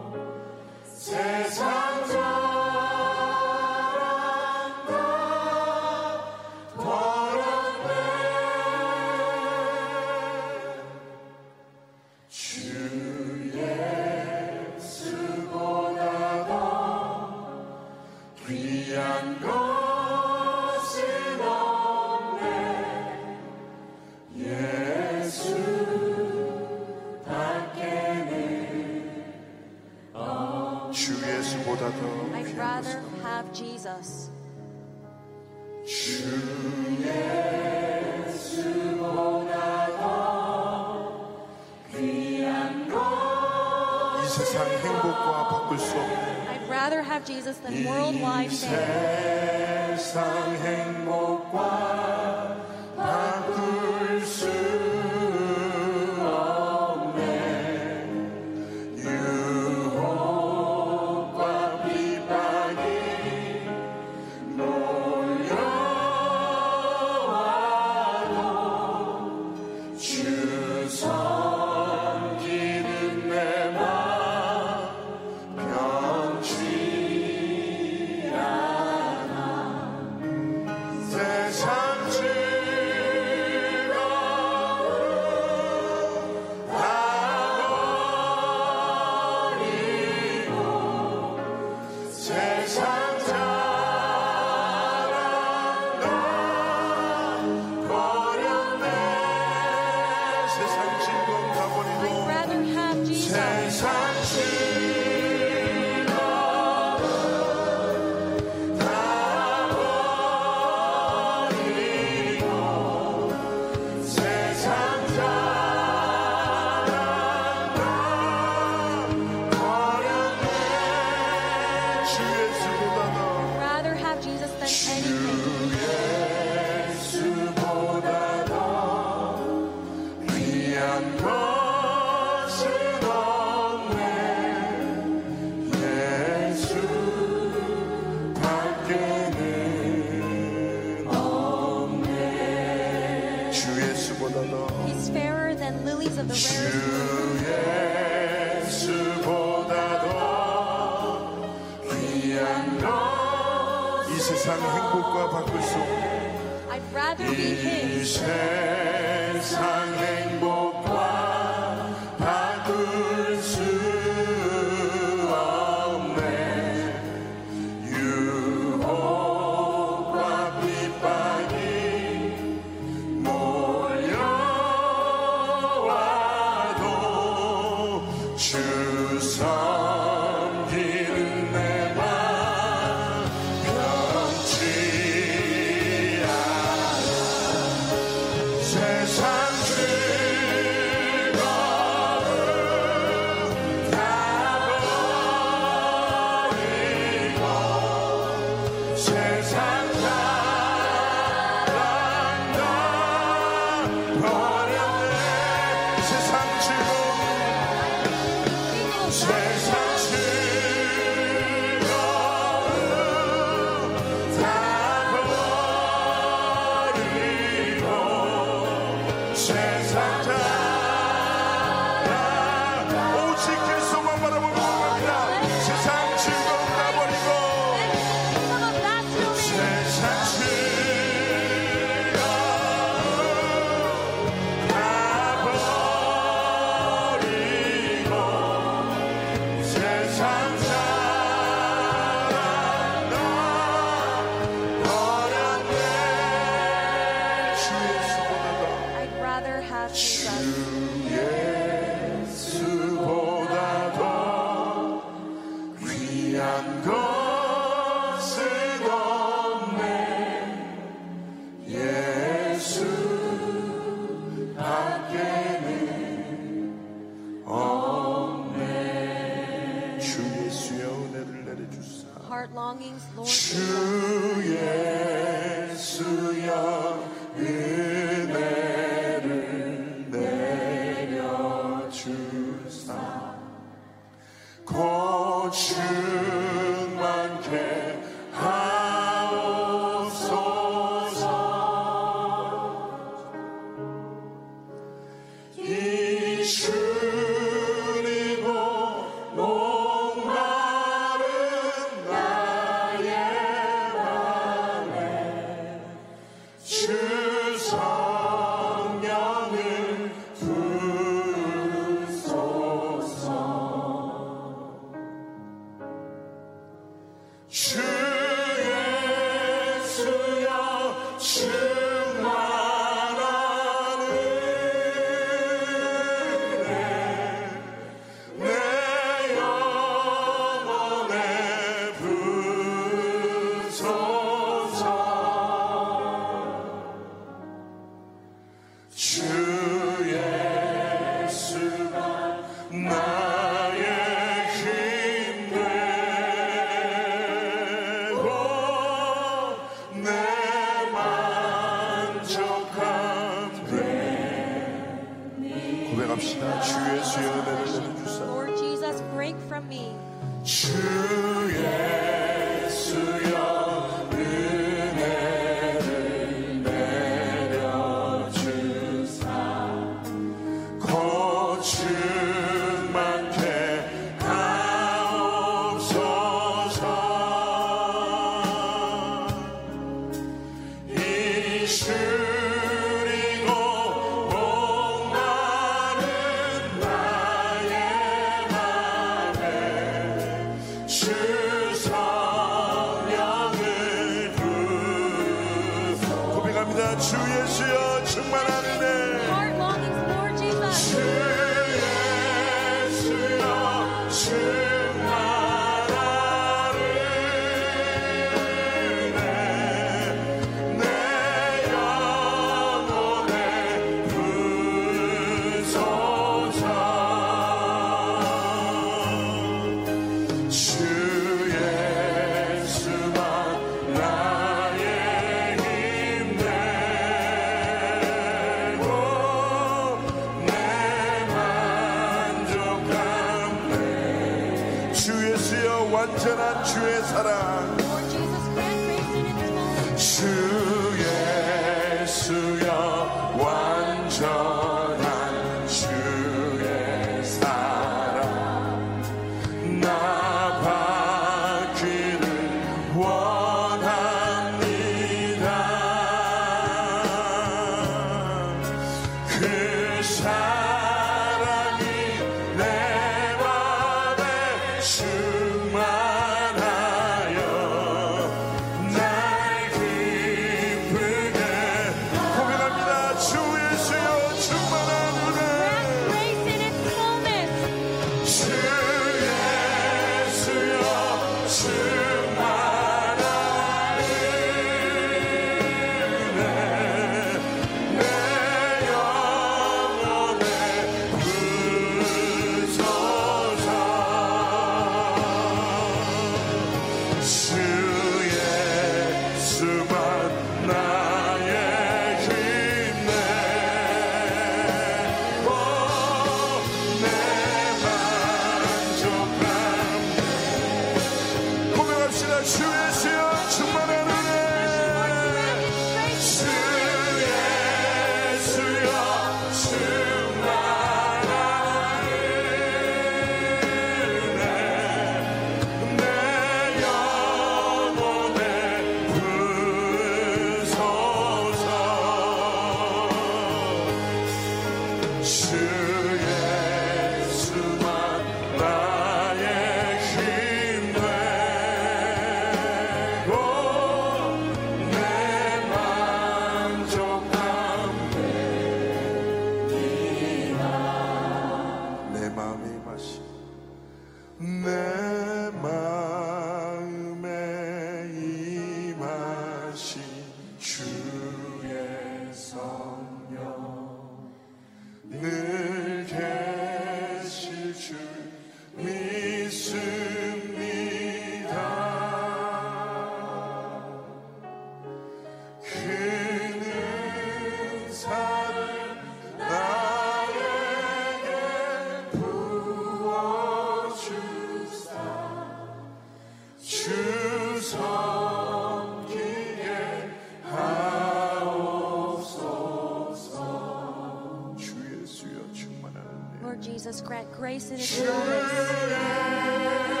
[596.43, 600.00] Lord Jesus, grant grace and assurance.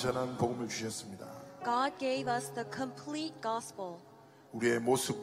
[0.00, 1.26] 완전한 복음을 주셨습니다.
[1.62, 3.98] God gave us the complete gospel.
[4.52, 5.14] 우리의 모습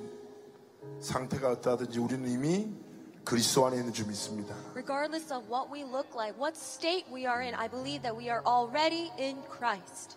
[1.02, 2.72] 상태가 어떠하든지 우리는 이미
[3.26, 4.56] 그리스도 안에 있는 줄 믿습니다.
[4.76, 8.30] Regardless of what we look like, what state we are in, I believe that we
[8.30, 10.16] are already in Christ.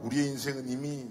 [0.00, 1.08] 우리의 인생은 이미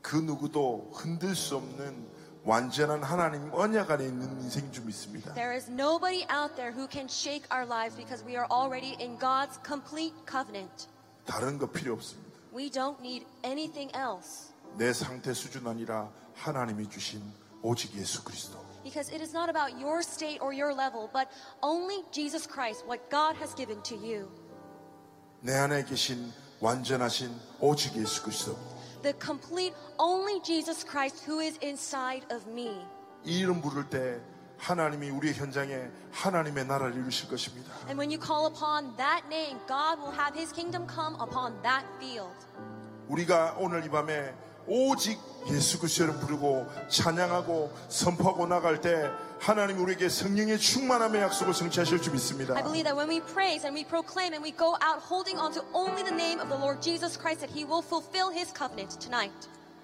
[0.00, 2.08] 그 누구도 흔들 수 없는
[2.44, 5.34] 완전한 하나님 언약 안에 있는 인생인 줄 믿습니다.
[5.34, 9.18] There is nobody out there who can shake our lives because we are already in
[9.18, 10.88] God's complete covenant.
[11.25, 12.29] 다른 거 필요 없습니다.
[12.53, 17.21] We don't need anything else 내 상태 수준 아니라 하나님이 주신
[17.61, 18.59] 오직 예수 그리스도.
[18.83, 21.27] because it is not about your state or your level, but
[21.61, 24.29] only Jesus Christ, what God has given to you.
[25.41, 26.31] 내 안에 계신
[26.61, 27.29] 완전하신
[27.59, 28.57] 오직 예수 그리스도.
[29.01, 32.85] The complete, only Jesus Christ who is inside of me.
[33.25, 34.21] 이 이름 부를 때
[34.58, 37.72] 하나님이 우리의 현장에 하나님의 나라를 이루실 것입니다.
[37.86, 41.86] And when you call upon that name, God will have his kingdom come upon that
[41.98, 42.34] field.
[43.08, 44.34] 우리가 오늘 이 밤에
[44.66, 45.18] 오직
[45.50, 52.54] 예수 그리스도를 부르고 찬양하고 선포하고 나갈 때 하나님 우리에게 성령의 충만함의 약속을 성취하실 줄 믿습니다.
[52.54, 55.52] I believe that when we praise and we proclaim and we go out holding on
[55.52, 58.96] to only the name of the Lord Jesus Christ, that he will fulfill his covenant
[58.98, 59.36] tonight.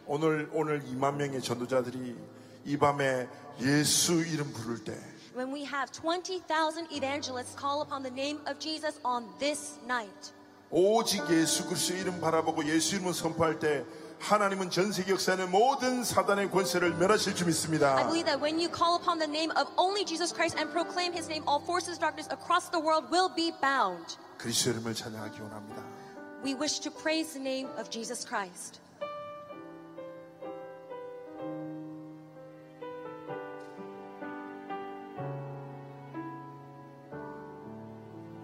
[0.07, 2.17] 오늘 오늘 2만 명의 전도자들이
[2.66, 3.28] 이 밤에
[3.62, 4.98] 예수 이름 부를 때
[5.36, 10.32] When we have 20,000 evangelists call upon the name of Jesus on this night,
[10.72, 13.84] 오직 예수 그리스도 이름 바라보고 예수 이름을 선포할 때
[14.20, 17.96] 하나님은 전 세계 역사의 모든 사단의 권세를 멸하실 줄 I 믿습니다.
[17.98, 21.28] believe that when you call upon the name of only Jesus Christ and proclaim his
[21.28, 24.16] name, all forces of darkness across the world will be bound.
[24.38, 25.84] 그리스도 이름을 찬양하기 원합니다.
[26.44, 28.79] We wish to praise the name of Jesus Christ.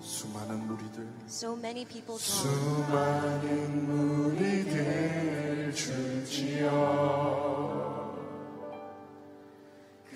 [0.07, 2.17] 수많은 무리들 So many people.
[2.17, 6.71] 수많은 무리들 줄지어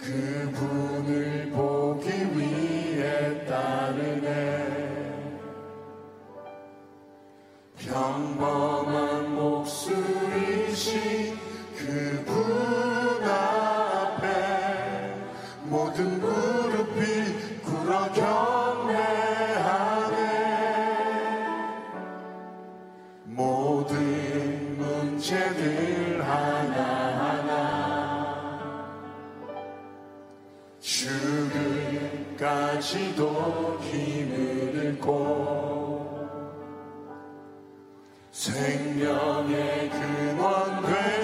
[0.00, 4.30] 그분을 보기 위해 따르네
[7.76, 9.19] 평범한
[38.40, 41.19] 생명의 근원 되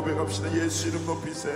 [0.00, 0.52] 고백합시다.
[0.54, 1.50] 예수 이름 높이세.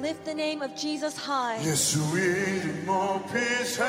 [0.00, 1.64] Lift the name of Jesus high.
[1.64, 3.84] 예수 이름 높이세.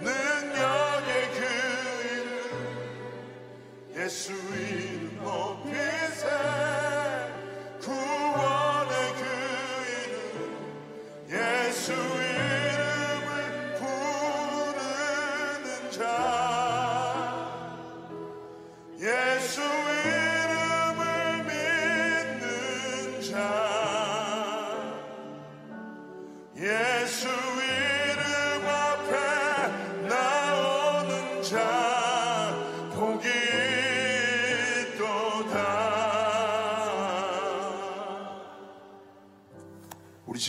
[0.00, 1.40] 능력의 그
[2.06, 4.04] 이름.
[4.04, 4.83] 예수 이름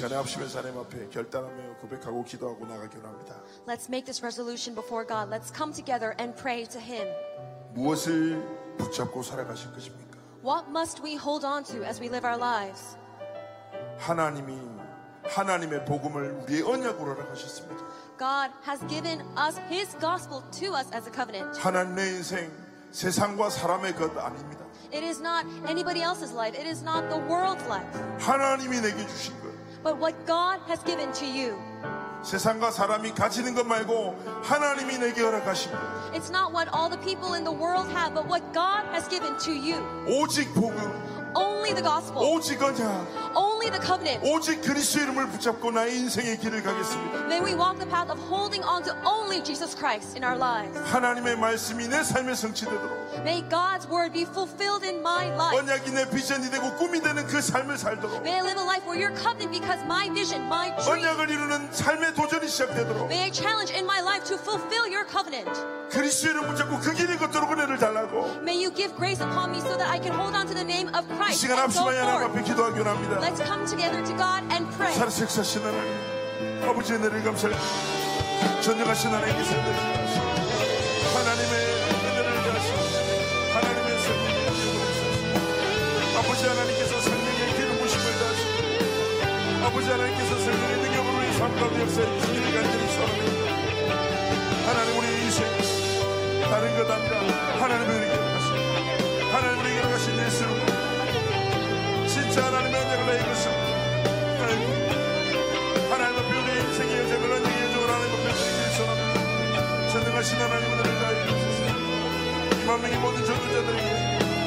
[0.06, 3.36] 시간에 합심해서 하나님 앞에 결단하며 고백하고 기도하고 나가기 원합니다
[3.68, 5.30] Let's make this resolution before God.
[5.34, 7.08] Let's come together and pray to Him.
[7.74, 8.38] 무엇을
[8.78, 10.20] 붙잡고 살아가실 것입니까?
[10.44, 12.98] What must we hold on to as we live our lives?
[13.98, 14.60] 하나님이
[15.24, 17.84] 하나님의 복음을 우리의 언약으로 허락하셨습니다
[18.20, 21.60] God has given us His gospel to us as a covenant.
[21.60, 22.52] 하나님 내 인생
[22.92, 26.54] 세상과 사람의 것 아닙니다 It is not anybody else's life.
[26.56, 27.90] It is not the world's life.
[28.20, 29.45] 하나님이 내게 주신 것
[29.85, 31.57] But what God has given to you.
[32.23, 35.79] 세상과 사람이 가지는 것 말고 하나님이 내게 허락하신 것
[36.13, 39.39] It's not what all the people in the world have, but what God has given
[39.39, 39.81] to you.
[40.07, 40.77] 오직 복음
[41.35, 42.25] Only the gospel.
[42.25, 44.27] 오직 언약 Only the covenant.
[44.27, 48.65] 오직 그리스도 이름을 붙잡고 나의 인생의 길을 가겠습니다 May we walk the path of holding
[48.67, 50.75] on to only Jesus Christ in our lives.
[50.91, 52.91] 하나님의 말씀이 내 삶에 성취되도록
[53.23, 55.59] May God's word be fulfilled in my life.
[55.59, 58.99] 언약이 내 비전이 되고 꿈이 되는 그 삶을 살도록 May I live a life where
[58.99, 61.07] you're covenant because my vision, my dream.
[61.07, 65.47] 언약을 이루는 삶의 도전이 시작되도록 May I challenge in my life to fulfill your covenant.
[65.91, 69.77] 그리스도 이름 붙잡고 그 길을 걷도록 은혜를 달라고 May you give grace upon me so
[69.79, 72.30] that I can hold on to the name of 이 Christ 시간 합심하여 하나님.
[72.30, 73.18] 앞에 기도하기 원합니다.
[73.20, 74.94] Let's come together to God and pray.
[74.94, 75.90] 살아색사신 하나님
[76.70, 78.62] 아버지의 은혜를 감사합니다.
[78.62, 80.22] 전능하신 하나님께서 인도하시고
[81.18, 81.54] 하나님의
[82.06, 82.78] 은혜를 다하시고
[83.58, 91.34] 하나님의 성령의 능력을 주셔서 아버지 하나님께서 성령의 기름 부심을 다하시고 아버지 하나님께서 성령의 능력으로 우리
[91.34, 93.42] 삶 가운데 역사해 주시기를 간절히 소원합니다.
[94.70, 95.42] 하나님 우리 인생
[96.50, 97.14] 다른 것 아니라
[97.62, 99.65] 하나님의 은혜를 가신 예수
[102.36, 103.50] 진짜 하나님의 은혜를 내 이것을
[105.90, 109.88] 하나님 앞에 우리 인생의 여정을 언제의 여정을 하나님 앞에 드리기를 소원합니다.
[109.88, 111.64] 전능하신 하나님 은혜를 다해 주소서
[112.60, 113.88] 이 만 명의 모든 전도자들에게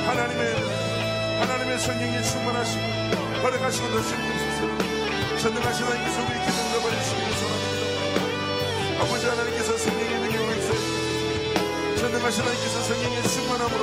[0.05, 0.43] 하나님의
[1.41, 2.85] 은혜 성령이 충만하시고
[3.43, 4.61] 허락하시고 더시는 주소서
[5.41, 9.01] 전능하신 하나님께서 우리 기도를 넘어주시기를 소원합니다.
[9.01, 11.97] 아버지 하나님께서 성령의 능력을 주세요.
[11.97, 13.83] 전능하신 하나님께서 성령의 충만함으로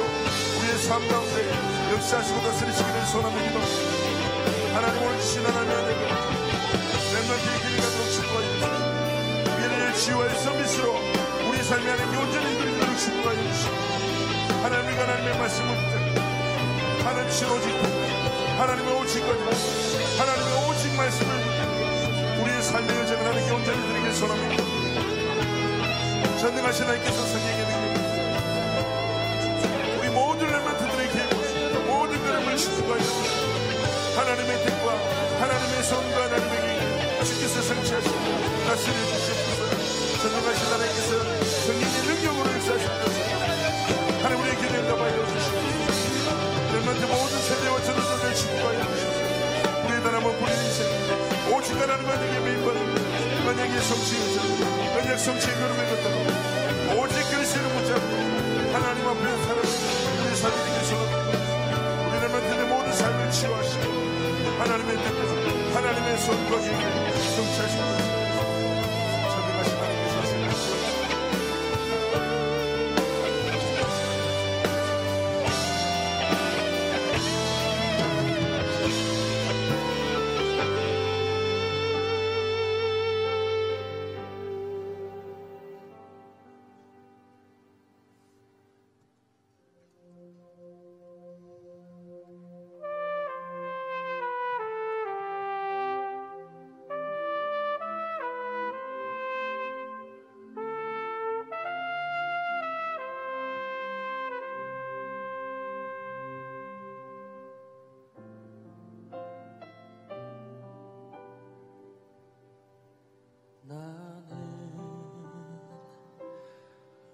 [0.59, 3.59] 우리의 삶 가운데 역사하시고 다스리시기를 소원합니다
[4.73, 6.15] 하나님 오늘 주신 하나님의 은혜가
[7.13, 8.49] 렘넌트의 길을 가도록 축복하여
[9.57, 10.95] 미래를 치유하여 서비스로
[11.47, 13.75] 우리 삶의 하나님 온전히 이끌도록 축복하여 주시고
[14.63, 15.69] 하나님과 하나님의 말씀을
[17.05, 17.69] 하나님 신 오직
[18.57, 21.31] 하나님의 오직까지 하나님의 오직 말씀을
[22.41, 24.63] 우리의 삶의 여정을 하나님께 온전히 드리길 소원합니다.
[26.39, 27.54] 전능하신 하나님께서 성령
[32.85, 33.45] 축복하여 주시고
[34.15, 34.85] 하나님의 뜻과
[35.41, 38.15] 하나님의 손과 하나님의 길 주께서 성취하시고
[38.67, 40.21] 다스려 주시옵소서.
[40.21, 41.11] 전능하신 하나님께서
[41.65, 43.19] 성령의 능력으로 역사하시옵소서.
[44.21, 46.29] 하나님 우리의 기도에 응답하여 주시옵소서.
[46.73, 49.85] 렘넌트 모든 세대와 전도자들 축복하여 주시옵소서.
[49.85, 50.79] 우리의 단함은 불의 인생
[51.53, 54.37] 오직 하나님과 내게 매입받는 언약의 성취의 전
[54.97, 58.11] 언약 성취의 걸음을 걷다가 오직 그리스도를 붙잡고
[58.73, 61.04] 하나님 앞에 살아가는 우리의 삶이 되길
[63.05, 63.83] 삶을 치유하시고
[64.59, 68.24] 하나님의 뜻과 하나님의 손과 힘을 성취하시옵소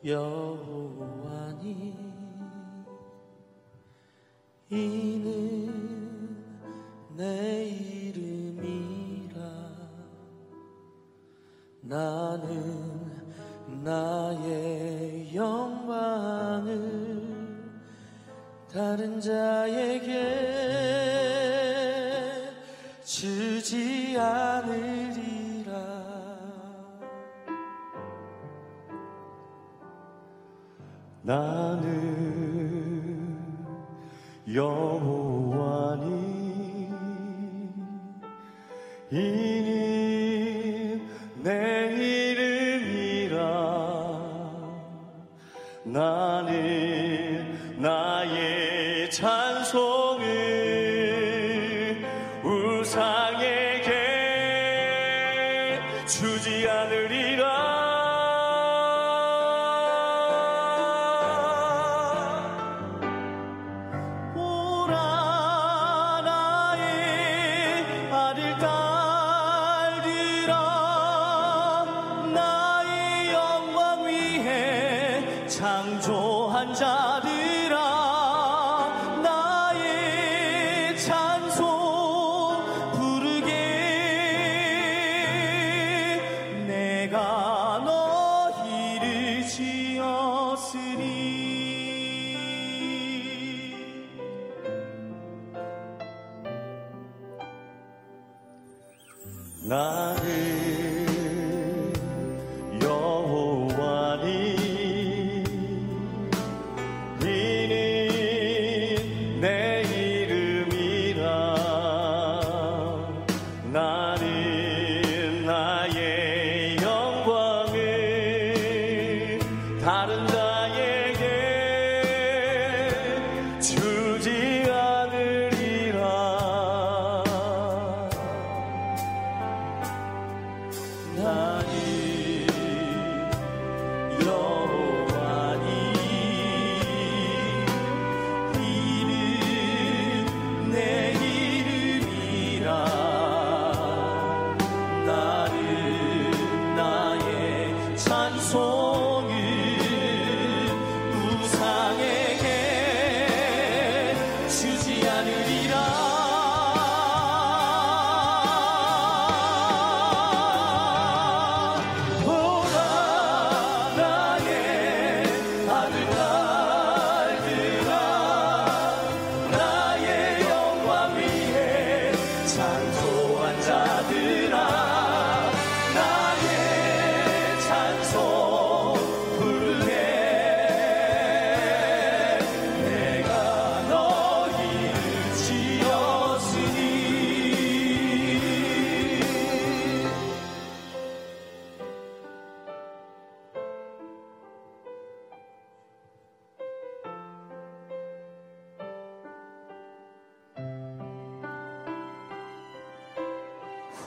[0.03, 1.94] 여호와니
[4.72, 5.51] 이는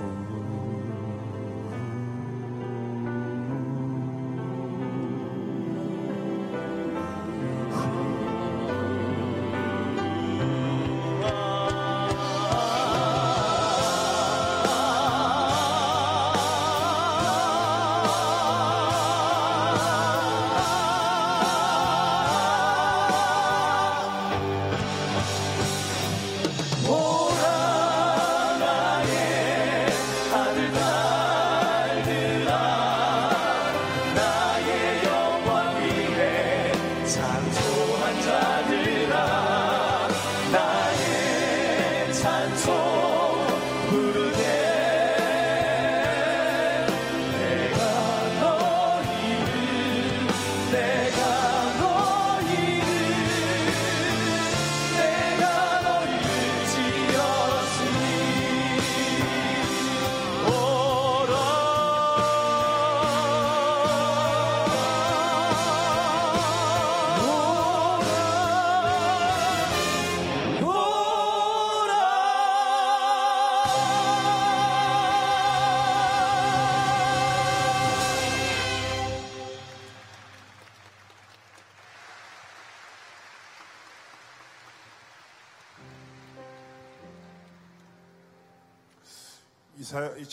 [0.00, 0.83] 오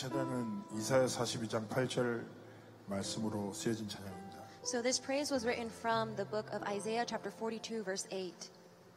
[0.02, 2.26] 찬양은 이사야 42장 8절
[2.88, 4.42] 말씀으로 쓰여진 찬양입니다.
[4.64, 8.34] So this praise was written from the book of Isaiah chapter 42 verse 8.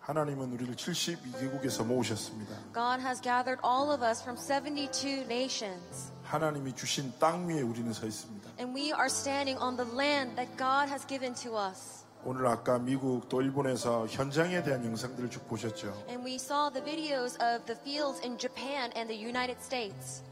[0.01, 2.57] 하나님은 우리를 72개국에서 모으셨습니다.
[2.73, 8.07] God has gathered all of us from 72 nations 하나님이 주신 땅 위에 우리는 서
[8.07, 8.53] 있습니다.
[8.59, 12.07] and we are standing on the land that God has given to us.
[12.25, 15.93] 오늘 아까 미국 또 일본에서 현장에 대한 영상들을 쭉 보셨죠.
[16.09, 20.25] And we saw the videos of the fields in Japan and the United States.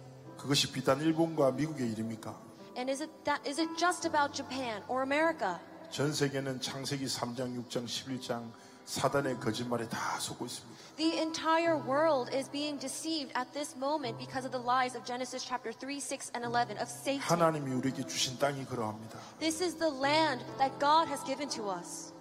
[0.42, 2.34] 그것이 비단 일본과 미국의 일입니까?
[2.76, 5.56] And is it that is it just about Japan or America?
[5.90, 8.50] 전 세계는 창세기 3장, 6장, 11장
[8.84, 10.82] 사단의 거짓말에 다 속고 있습니다.
[10.96, 15.46] The entire world is being deceived at this moment because of the lies of Genesis
[15.46, 17.22] chapter 3, 6, and 11 of Satan.
[17.22, 19.20] 하나님이 우리에게 주신 땅이 그러합니다.
[19.38, 22.12] This is the land that God has given to us.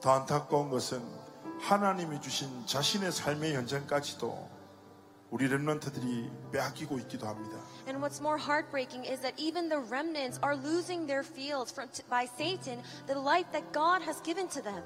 [0.00, 1.06] 더 안타까운 것은
[1.60, 4.53] 하나님이 주신 자신의 삶의 현장까지도
[5.33, 7.59] 우리 렘런트들이 빼앗기고 있기도 합니다.
[7.87, 12.25] And what's more heartbreaking is that even the remnants are losing their fields from, by
[12.25, 14.83] Satan, the life that God has given to them.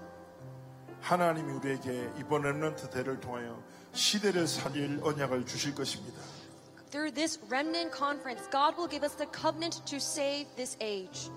[1.02, 3.62] 하나님이 우리에게 이번 렘런트 대를 통하여
[3.94, 6.20] 시대를 살릴 언약을 주실 것입니다.
[6.92, 11.32] Through this remnant conference, God will give us the covenant to save this age.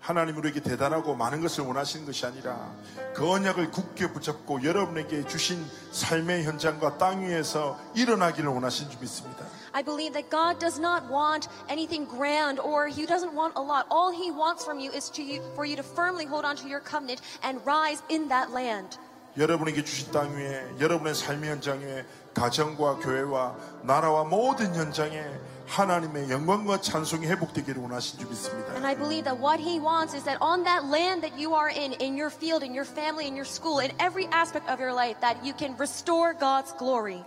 [0.00, 2.72] 하나님 우리에게 대단하고 많은 것을 원하시는 것이 아니라
[3.14, 5.62] 그 언약을 굳게 붙잡고 여러분에게 주신
[5.92, 9.44] 삶의 현장과 땅 위에서 일어나기를 원하시는 줄 믿습니다.
[9.72, 13.86] I believe that God does not want anything grand or He doesn't want a lot.
[13.92, 16.66] All He wants from you is to you, for you to firmly hold on to
[16.66, 18.98] your covenant and rise in that land.
[19.36, 22.04] 여러분에게 주신 땅 위에 여러분의 삶의 현장에
[22.34, 25.22] 가정과 교회와 나라와 모든 현장에
[25.70, 28.74] 하나님의 영광과 찬송이 회복되기를 원하신 줄 믿습니다.
[28.74, 31.70] And I believe that what He wants is that on that land that you are
[31.70, 34.92] in, in your field, in your family, in your school, in every aspect of your
[34.92, 37.22] life, that you can restore God's glory.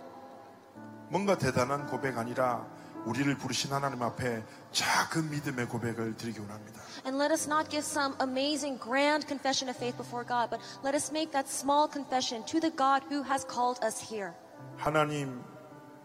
[1.08, 2.66] 뭔가 대단한 고백 아니라
[3.06, 6.80] 우리를 부르신 하나님 앞에 작은 믿음의 고백을 드리기 원합니다.
[7.06, 10.94] And let us not give some amazing grand confession of faith before God, but let
[10.94, 14.32] us make that small confession to the God who has called us here.
[14.76, 15.40] 하나님,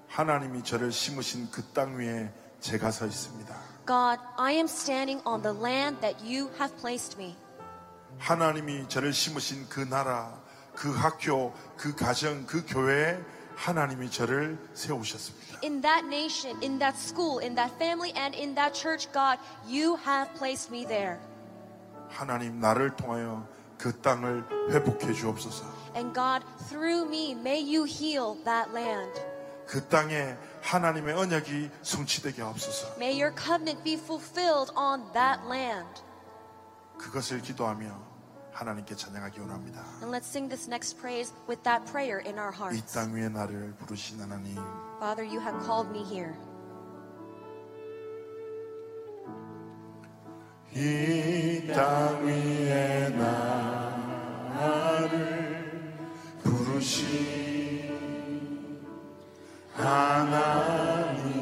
[0.09, 3.55] 하나님이 저를 심으신 그 땅 위에 제가 서 있습니다.
[3.85, 7.35] God, I am standing on the land that you have placed me.
[8.17, 10.37] 하나님이 저를 심으신 그 나라,
[10.75, 13.19] 그 학교, 그 가정, 그 교회에
[13.55, 15.59] 하나님이 저를 세우셨습니다.
[15.63, 19.97] In that nation, in that school, in that family, and in that church, God, you
[20.05, 21.17] have placed me there.
[22.09, 25.65] 하나님 나를 통하여 그 땅을 회복해 주옵소서.
[25.95, 29.13] And God, through me, may you heal that land.
[29.69, 32.95] 그 땅에 하나님의 언약이 성취되게 하옵소서.
[32.97, 36.01] May your covenant be fulfilled on that land.
[36.97, 38.09] 그것을 기도하며
[38.51, 39.85] 하나님께 찬양하기 원합니다.
[40.01, 42.81] And let's sing this next praise with that prayer in our hearts.
[42.81, 44.57] 이 땅 위에 나를 부르신 하나님.
[44.97, 46.33] Father, you have called me here.
[50.73, 53.09] 이 땅 위에
[54.49, 54.89] 나를
[56.43, 57.48] 부르신
[59.79, 61.39] 하나님.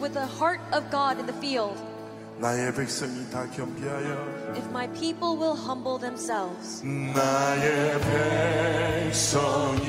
[0.00, 1.76] with the heart of God in the field.
[2.40, 2.76] If
[4.70, 6.82] my people will humble themselves.
[6.84, 8.00] 나의
[9.10, 9.87] 백성이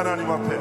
[0.00, 0.56] 하나님 앞에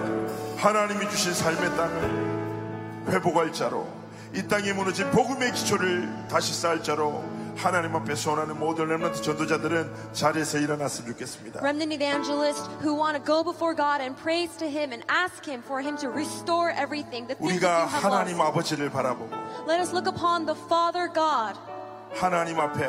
[0.57, 3.87] 하나님이 주신 삶의 땅을 회복할 자로
[4.35, 7.23] 이 땅에 무너진 복음의 기초를 다시 쌓을 자로
[7.55, 13.41] 하나님 앞에 소원하는 모든 렘넌트 전도자들은 자리에서 일어났으면 좋겠습니다 Remnant evangelists who want to go
[13.41, 17.39] before God and praise to Him and ask Him for Him to restore everything, the
[17.39, 18.51] things that 우리가 you have 하나님 lost.
[18.51, 19.31] 아버지를 바라보고
[19.71, 21.55] Let us look upon the Father God.
[22.19, 22.83] 하나님 앞에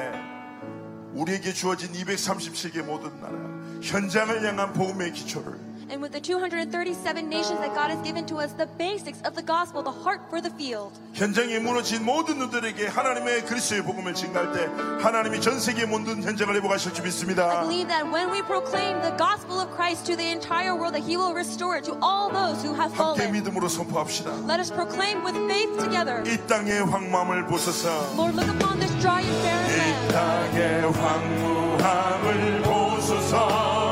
[1.14, 3.38] 우리에게 주어진 237개 모든 나라
[3.82, 8.53] 현장을 향한 복음의 기초를 And with the 237 nations that God has given to us,
[8.53, 10.91] the basics of the gospel, the heart for the field.
[11.13, 14.65] 현장에 무너진 모든 누들에게 하나님의 그리스도의 복음을 증가할 때
[15.03, 17.61] 하나님이 전 세계 모든 현장을 회복하실 줄 I 믿습니다.
[17.61, 21.17] believe that when we proclaim the gospel of Christ to the entire world, that He
[21.17, 23.31] will restore it to all those who have 함께 fallen.
[23.31, 24.33] 믿음으로 선포합시다.
[24.49, 26.25] Let us proclaim with faith together.
[26.25, 27.93] 이 땅의 황망을 보소서.
[28.17, 29.85] Lord, look upon this dry and barren land.
[29.85, 33.85] 이 땅의 황무함을 보소서.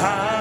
[0.00, 0.33] 하늘의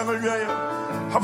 [0.00, 0.49] 주신 우리의 땅을 위하여 합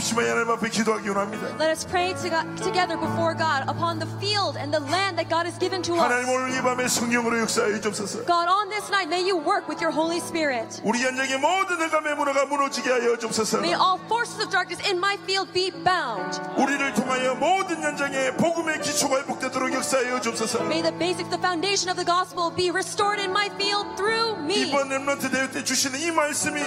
[0.06, 1.58] 심하여 하나님 앞에 기도하기 원합니다.
[1.58, 5.26] Let us pray to God, together before God upon the field and the land that
[5.26, 6.30] God has given to 하나님 us.
[6.30, 8.22] 오늘 이 밤에 성령으로 역사하여 주옵소서.
[8.22, 10.78] God, on this night, may you work with your Holy Spirit.
[10.86, 13.58] 우리 현장의 모든 내감의 문화가 무너지게 하여 주옵소서.
[13.58, 16.38] May all forces of darkness in my field be bound.
[16.54, 20.62] 우리를 통하여 모든 현장에 복음의 기초가 회복되도록 역사하여 주옵소서.
[20.70, 24.70] May the basics, the foundation of the gospel be restored in my field through me.
[24.70, 26.62] 이번 렘넌트 대회 때 주시는 이 말씀이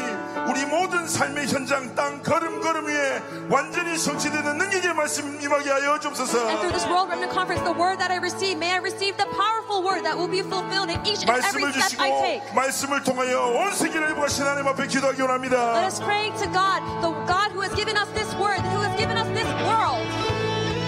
[0.52, 6.39] 우리 모든 삶의 현장 땅 걸음걸음 위에 완전히 성취되는 능력의 말씀 임하게 하여 주옵소서.
[6.48, 9.28] And through this World Remnant Conference, the word that I receive, may I receive the
[9.36, 12.43] powerful word that will be fulfilled in each and every 말씀을 step 주시고 I take.
[12.55, 15.86] 말씀을 통하여 온 세계를 회복하신 하나님 앞에 기도하기 Let 원합니다.
[15.86, 19.16] us pray to God, the God who has given us this word, who has given
[19.16, 20.02] us this world.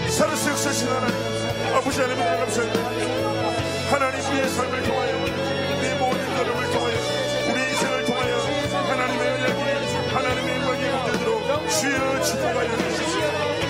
[0.09, 2.79] 살아서 역사하신 하나님 아버지 하나님 감사합니다.
[3.91, 5.50] 하나님 우리의 삶을 통하여
[12.22, 13.62] 축복하여 주시옵소서.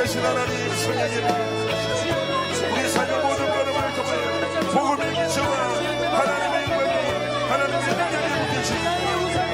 [0.00, 1.16] 역사하신 하나님 성령의
[2.72, 4.24] 우리 삶의 모든 걸음을 통하여
[4.72, 5.52] 복음의 기초와
[6.18, 6.94] 하나님의 영광이
[7.50, 8.70] 하나님의 능력이 되시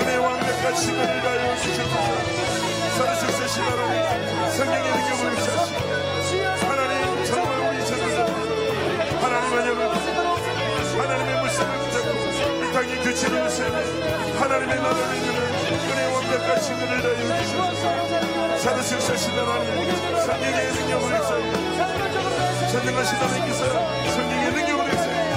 [0.00, 2.08] 은혜와 강력한 시간을 다하여 주시옵소서.
[3.46, 3.94] 역사하신 하나님
[4.56, 5.78] 성령의 능력을 역사하시고
[6.66, 8.18] 하나님 정말 우리 전도자
[9.20, 9.80] 하나님 안녕을
[10.98, 12.10] 하나님의 물성을 붙잡고
[12.64, 13.78] 이 땅의 교체를 세우며
[14.40, 15.45] 하나님의 나라를 이루는
[16.36, 18.58] 강력한 시간을 다하여 주시옵소서.
[18.58, 21.52] 살아서 역사하신 하나님 성령의 능력을 역사하여
[22.72, 23.64] 전능하신 하나님께서
[24.10, 25.32] 성령의 능력을 역사하여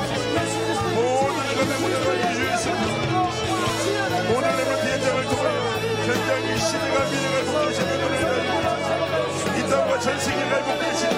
[0.96, 2.66] 모든 감의 문화가 유주해서
[4.28, 5.60] 오늘 내가 비행장을 통하여
[6.06, 11.18] 현장의 시대가 미래가 복되시는 은혜를 다하여 이 땅과 전 세계가 복되시는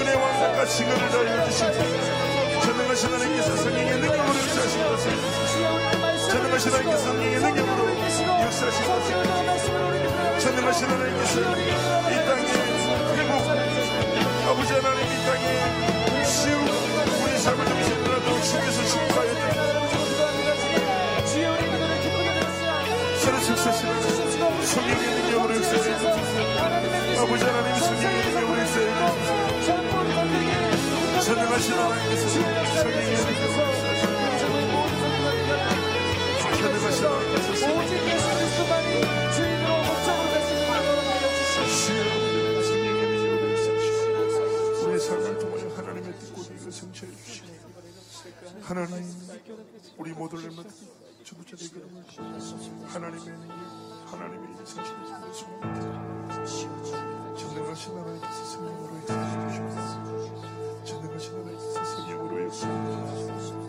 [0.00, 5.04] 은혜와 강력한 시간을 다하여 주시옵소서 전능하신 하나님께서 성령의 능력으로 역사하신 것을
[6.30, 7.79] 전능하신 하나님께서 성령의 능력으
[8.60, 9.08] 로 역사하신 것을
[10.38, 12.42] 전능하신 하나님께서 이 땅에
[13.16, 13.32] 회복
[14.48, 15.44] 아버지 하나님 이 땅에
[16.24, 16.58] 시우
[17.24, 19.30] 우리 삶을 통해서라도 주께서 축복하여
[23.18, 23.92] 서로 축사시는
[24.66, 25.86] 성령의 능력으로 역사해
[27.18, 28.86] 아버지 하나님 성령의 능력으로 역사해
[31.20, 33.60] 전능하신 하나님께서 성령의 능력으로 역사해
[36.58, 37.39] 전능하신 하나님
[48.62, 49.04] 하나님
[49.96, 51.88] 우리 모두를 되기를
[52.86, 53.34] 하나님의
[54.06, 54.96] 하나님의 성취해
[55.32, 55.60] 주시고
[57.36, 63.60] 전능하신 하나님께서 성령으로 역사해 주시옵소서 전능하신 하나님께서 성령으로 역사해 주시옵소서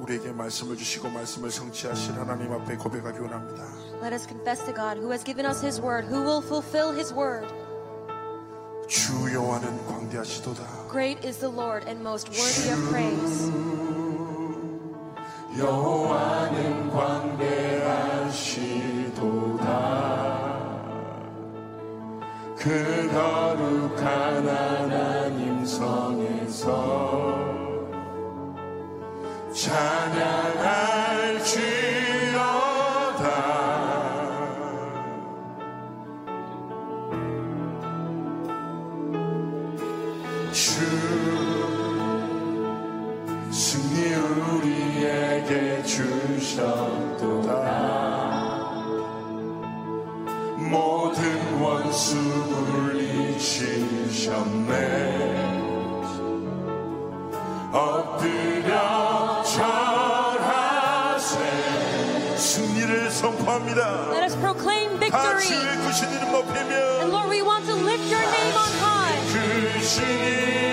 [0.00, 3.64] 우리에게 말씀을 주시고 말씀을 성취하실 하나님 앞에 고백하기 원합니다.
[4.02, 7.14] Let us confess to God, who has given us His word, who will fulfill His
[7.14, 7.46] word.
[8.92, 10.90] 주 여호와는 광대하시도다.
[10.90, 13.50] Great is the Lord and most worthy of praise.
[15.58, 18.02] 여호와는 광대하시도다
[22.58, 27.38] 그 거룩한 하나님 성에서
[29.54, 31.12] 찬양할지
[45.91, 47.51] 주셨도다
[50.69, 52.15] 모든 원수
[53.37, 54.73] 물리치셨네
[57.71, 61.35] 엎드려 절하세
[62.37, 64.09] 승리를 선포합니다.
[64.11, 65.45] Let us proclaim 다 victory.
[65.45, 66.75] 주의 구신 이름 And 높이며
[67.11, 69.17] Lord, we want to lift your name on high.
[69.33, 70.70] 그신 이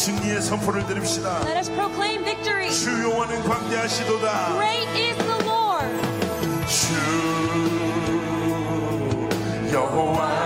[0.00, 1.42] 승리의 선포를 드립시다.
[1.44, 2.70] Let us proclaim victory.
[2.70, 4.54] 주 여호와는 광대하시도다.
[4.54, 5.92] Great is the Lord.
[6.66, 6.94] 주
[9.74, 10.39] 여호와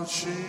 [0.00, 0.39] about.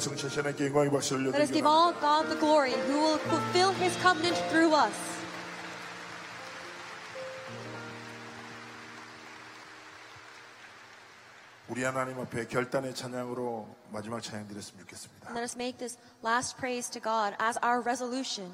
[0.00, 1.38] 성취하신 하나님께 영광의 박수 올려드리겠습니다.
[1.38, 4.96] Let us give all God the glory who will fulfill his covenant through us.
[11.70, 15.30] 우리 하나님 앞에 결단의 찬양으로 마지막 찬양 드렸으면 좋겠습니다.
[15.30, 18.50] Let us make this last praise to God as our resolution.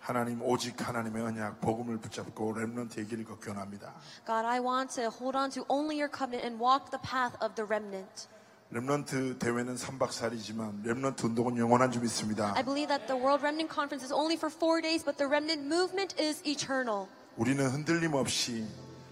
[0.00, 3.94] 하나님 오직 하나님의 언약 복음을 붙잡고 렘넌트의 길을 걷기 원합니다.
[4.26, 7.54] God, I want to hold on to only your covenant and walk the path of
[7.54, 8.28] the remnant.
[8.72, 12.54] 렘넌트 대회는 3박 4일이지만 렘넌트 운동은 영원한 줄 믿습니다.
[12.56, 15.60] I believe that the World Remnant Conference is only for four days, but the Remnant
[15.68, 17.06] movement is eternal.
[17.36, 18.64] 우리는 흔들림 없이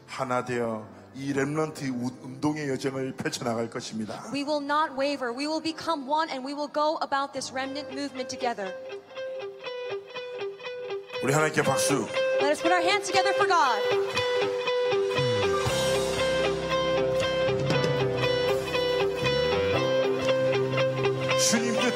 [0.06, 4.24] 하나 되어 이 렘넌트 운동의 여정을 펼쳐나갈 것입니다.
[4.32, 5.28] We will not waver.
[5.28, 8.72] We will become one, and we will go about this Remnant movement together.
[11.22, 12.08] 우리 하나님께 박수.
[12.40, 13.76] Let us put our hands together for God.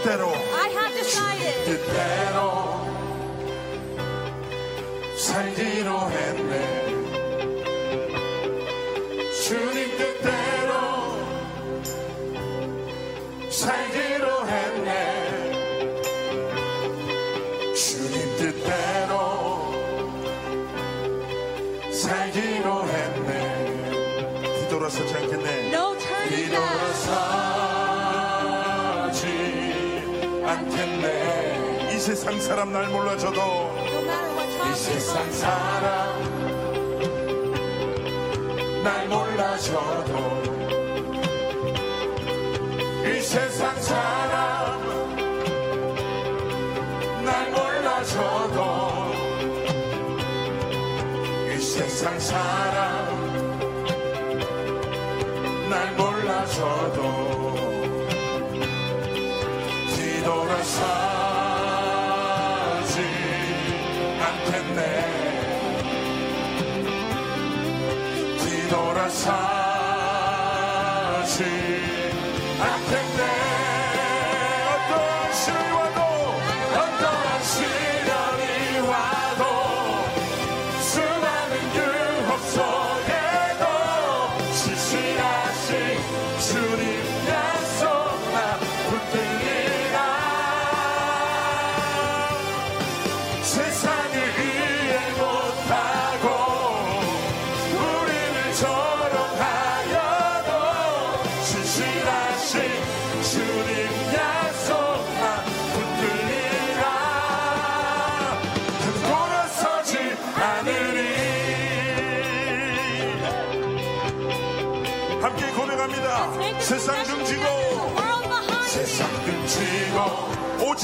[0.04, 0.20] that.
[0.20, 1.54] I have decided.
[1.64, 2.36] She did that
[5.86, 6.83] it
[32.24, 33.38] 세상 사람 날 몰라줘도
[34.72, 35.92] 이 세상 사람
[38.82, 40.42] 날 몰라줘도
[43.04, 44.80] 이 세상 사람
[47.26, 49.12] 날 몰라줘도
[51.52, 52.93] 이 세상 사람
[71.36, 71.93] see.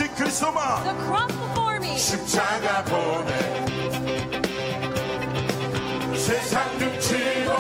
[0.01, 0.57] 오직 그리스도만
[1.99, 3.67] 십자가 보내
[6.17, 7.53] 세상 등치고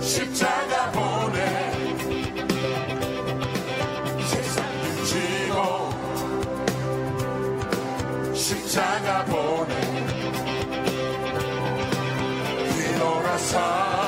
[0.00, 1.70] 십자가 보내
[4.26, 5.54] 세상 등치고
[8.34, 9.72] 십자가 보내
[12.74, 13.99] 뒤돌아서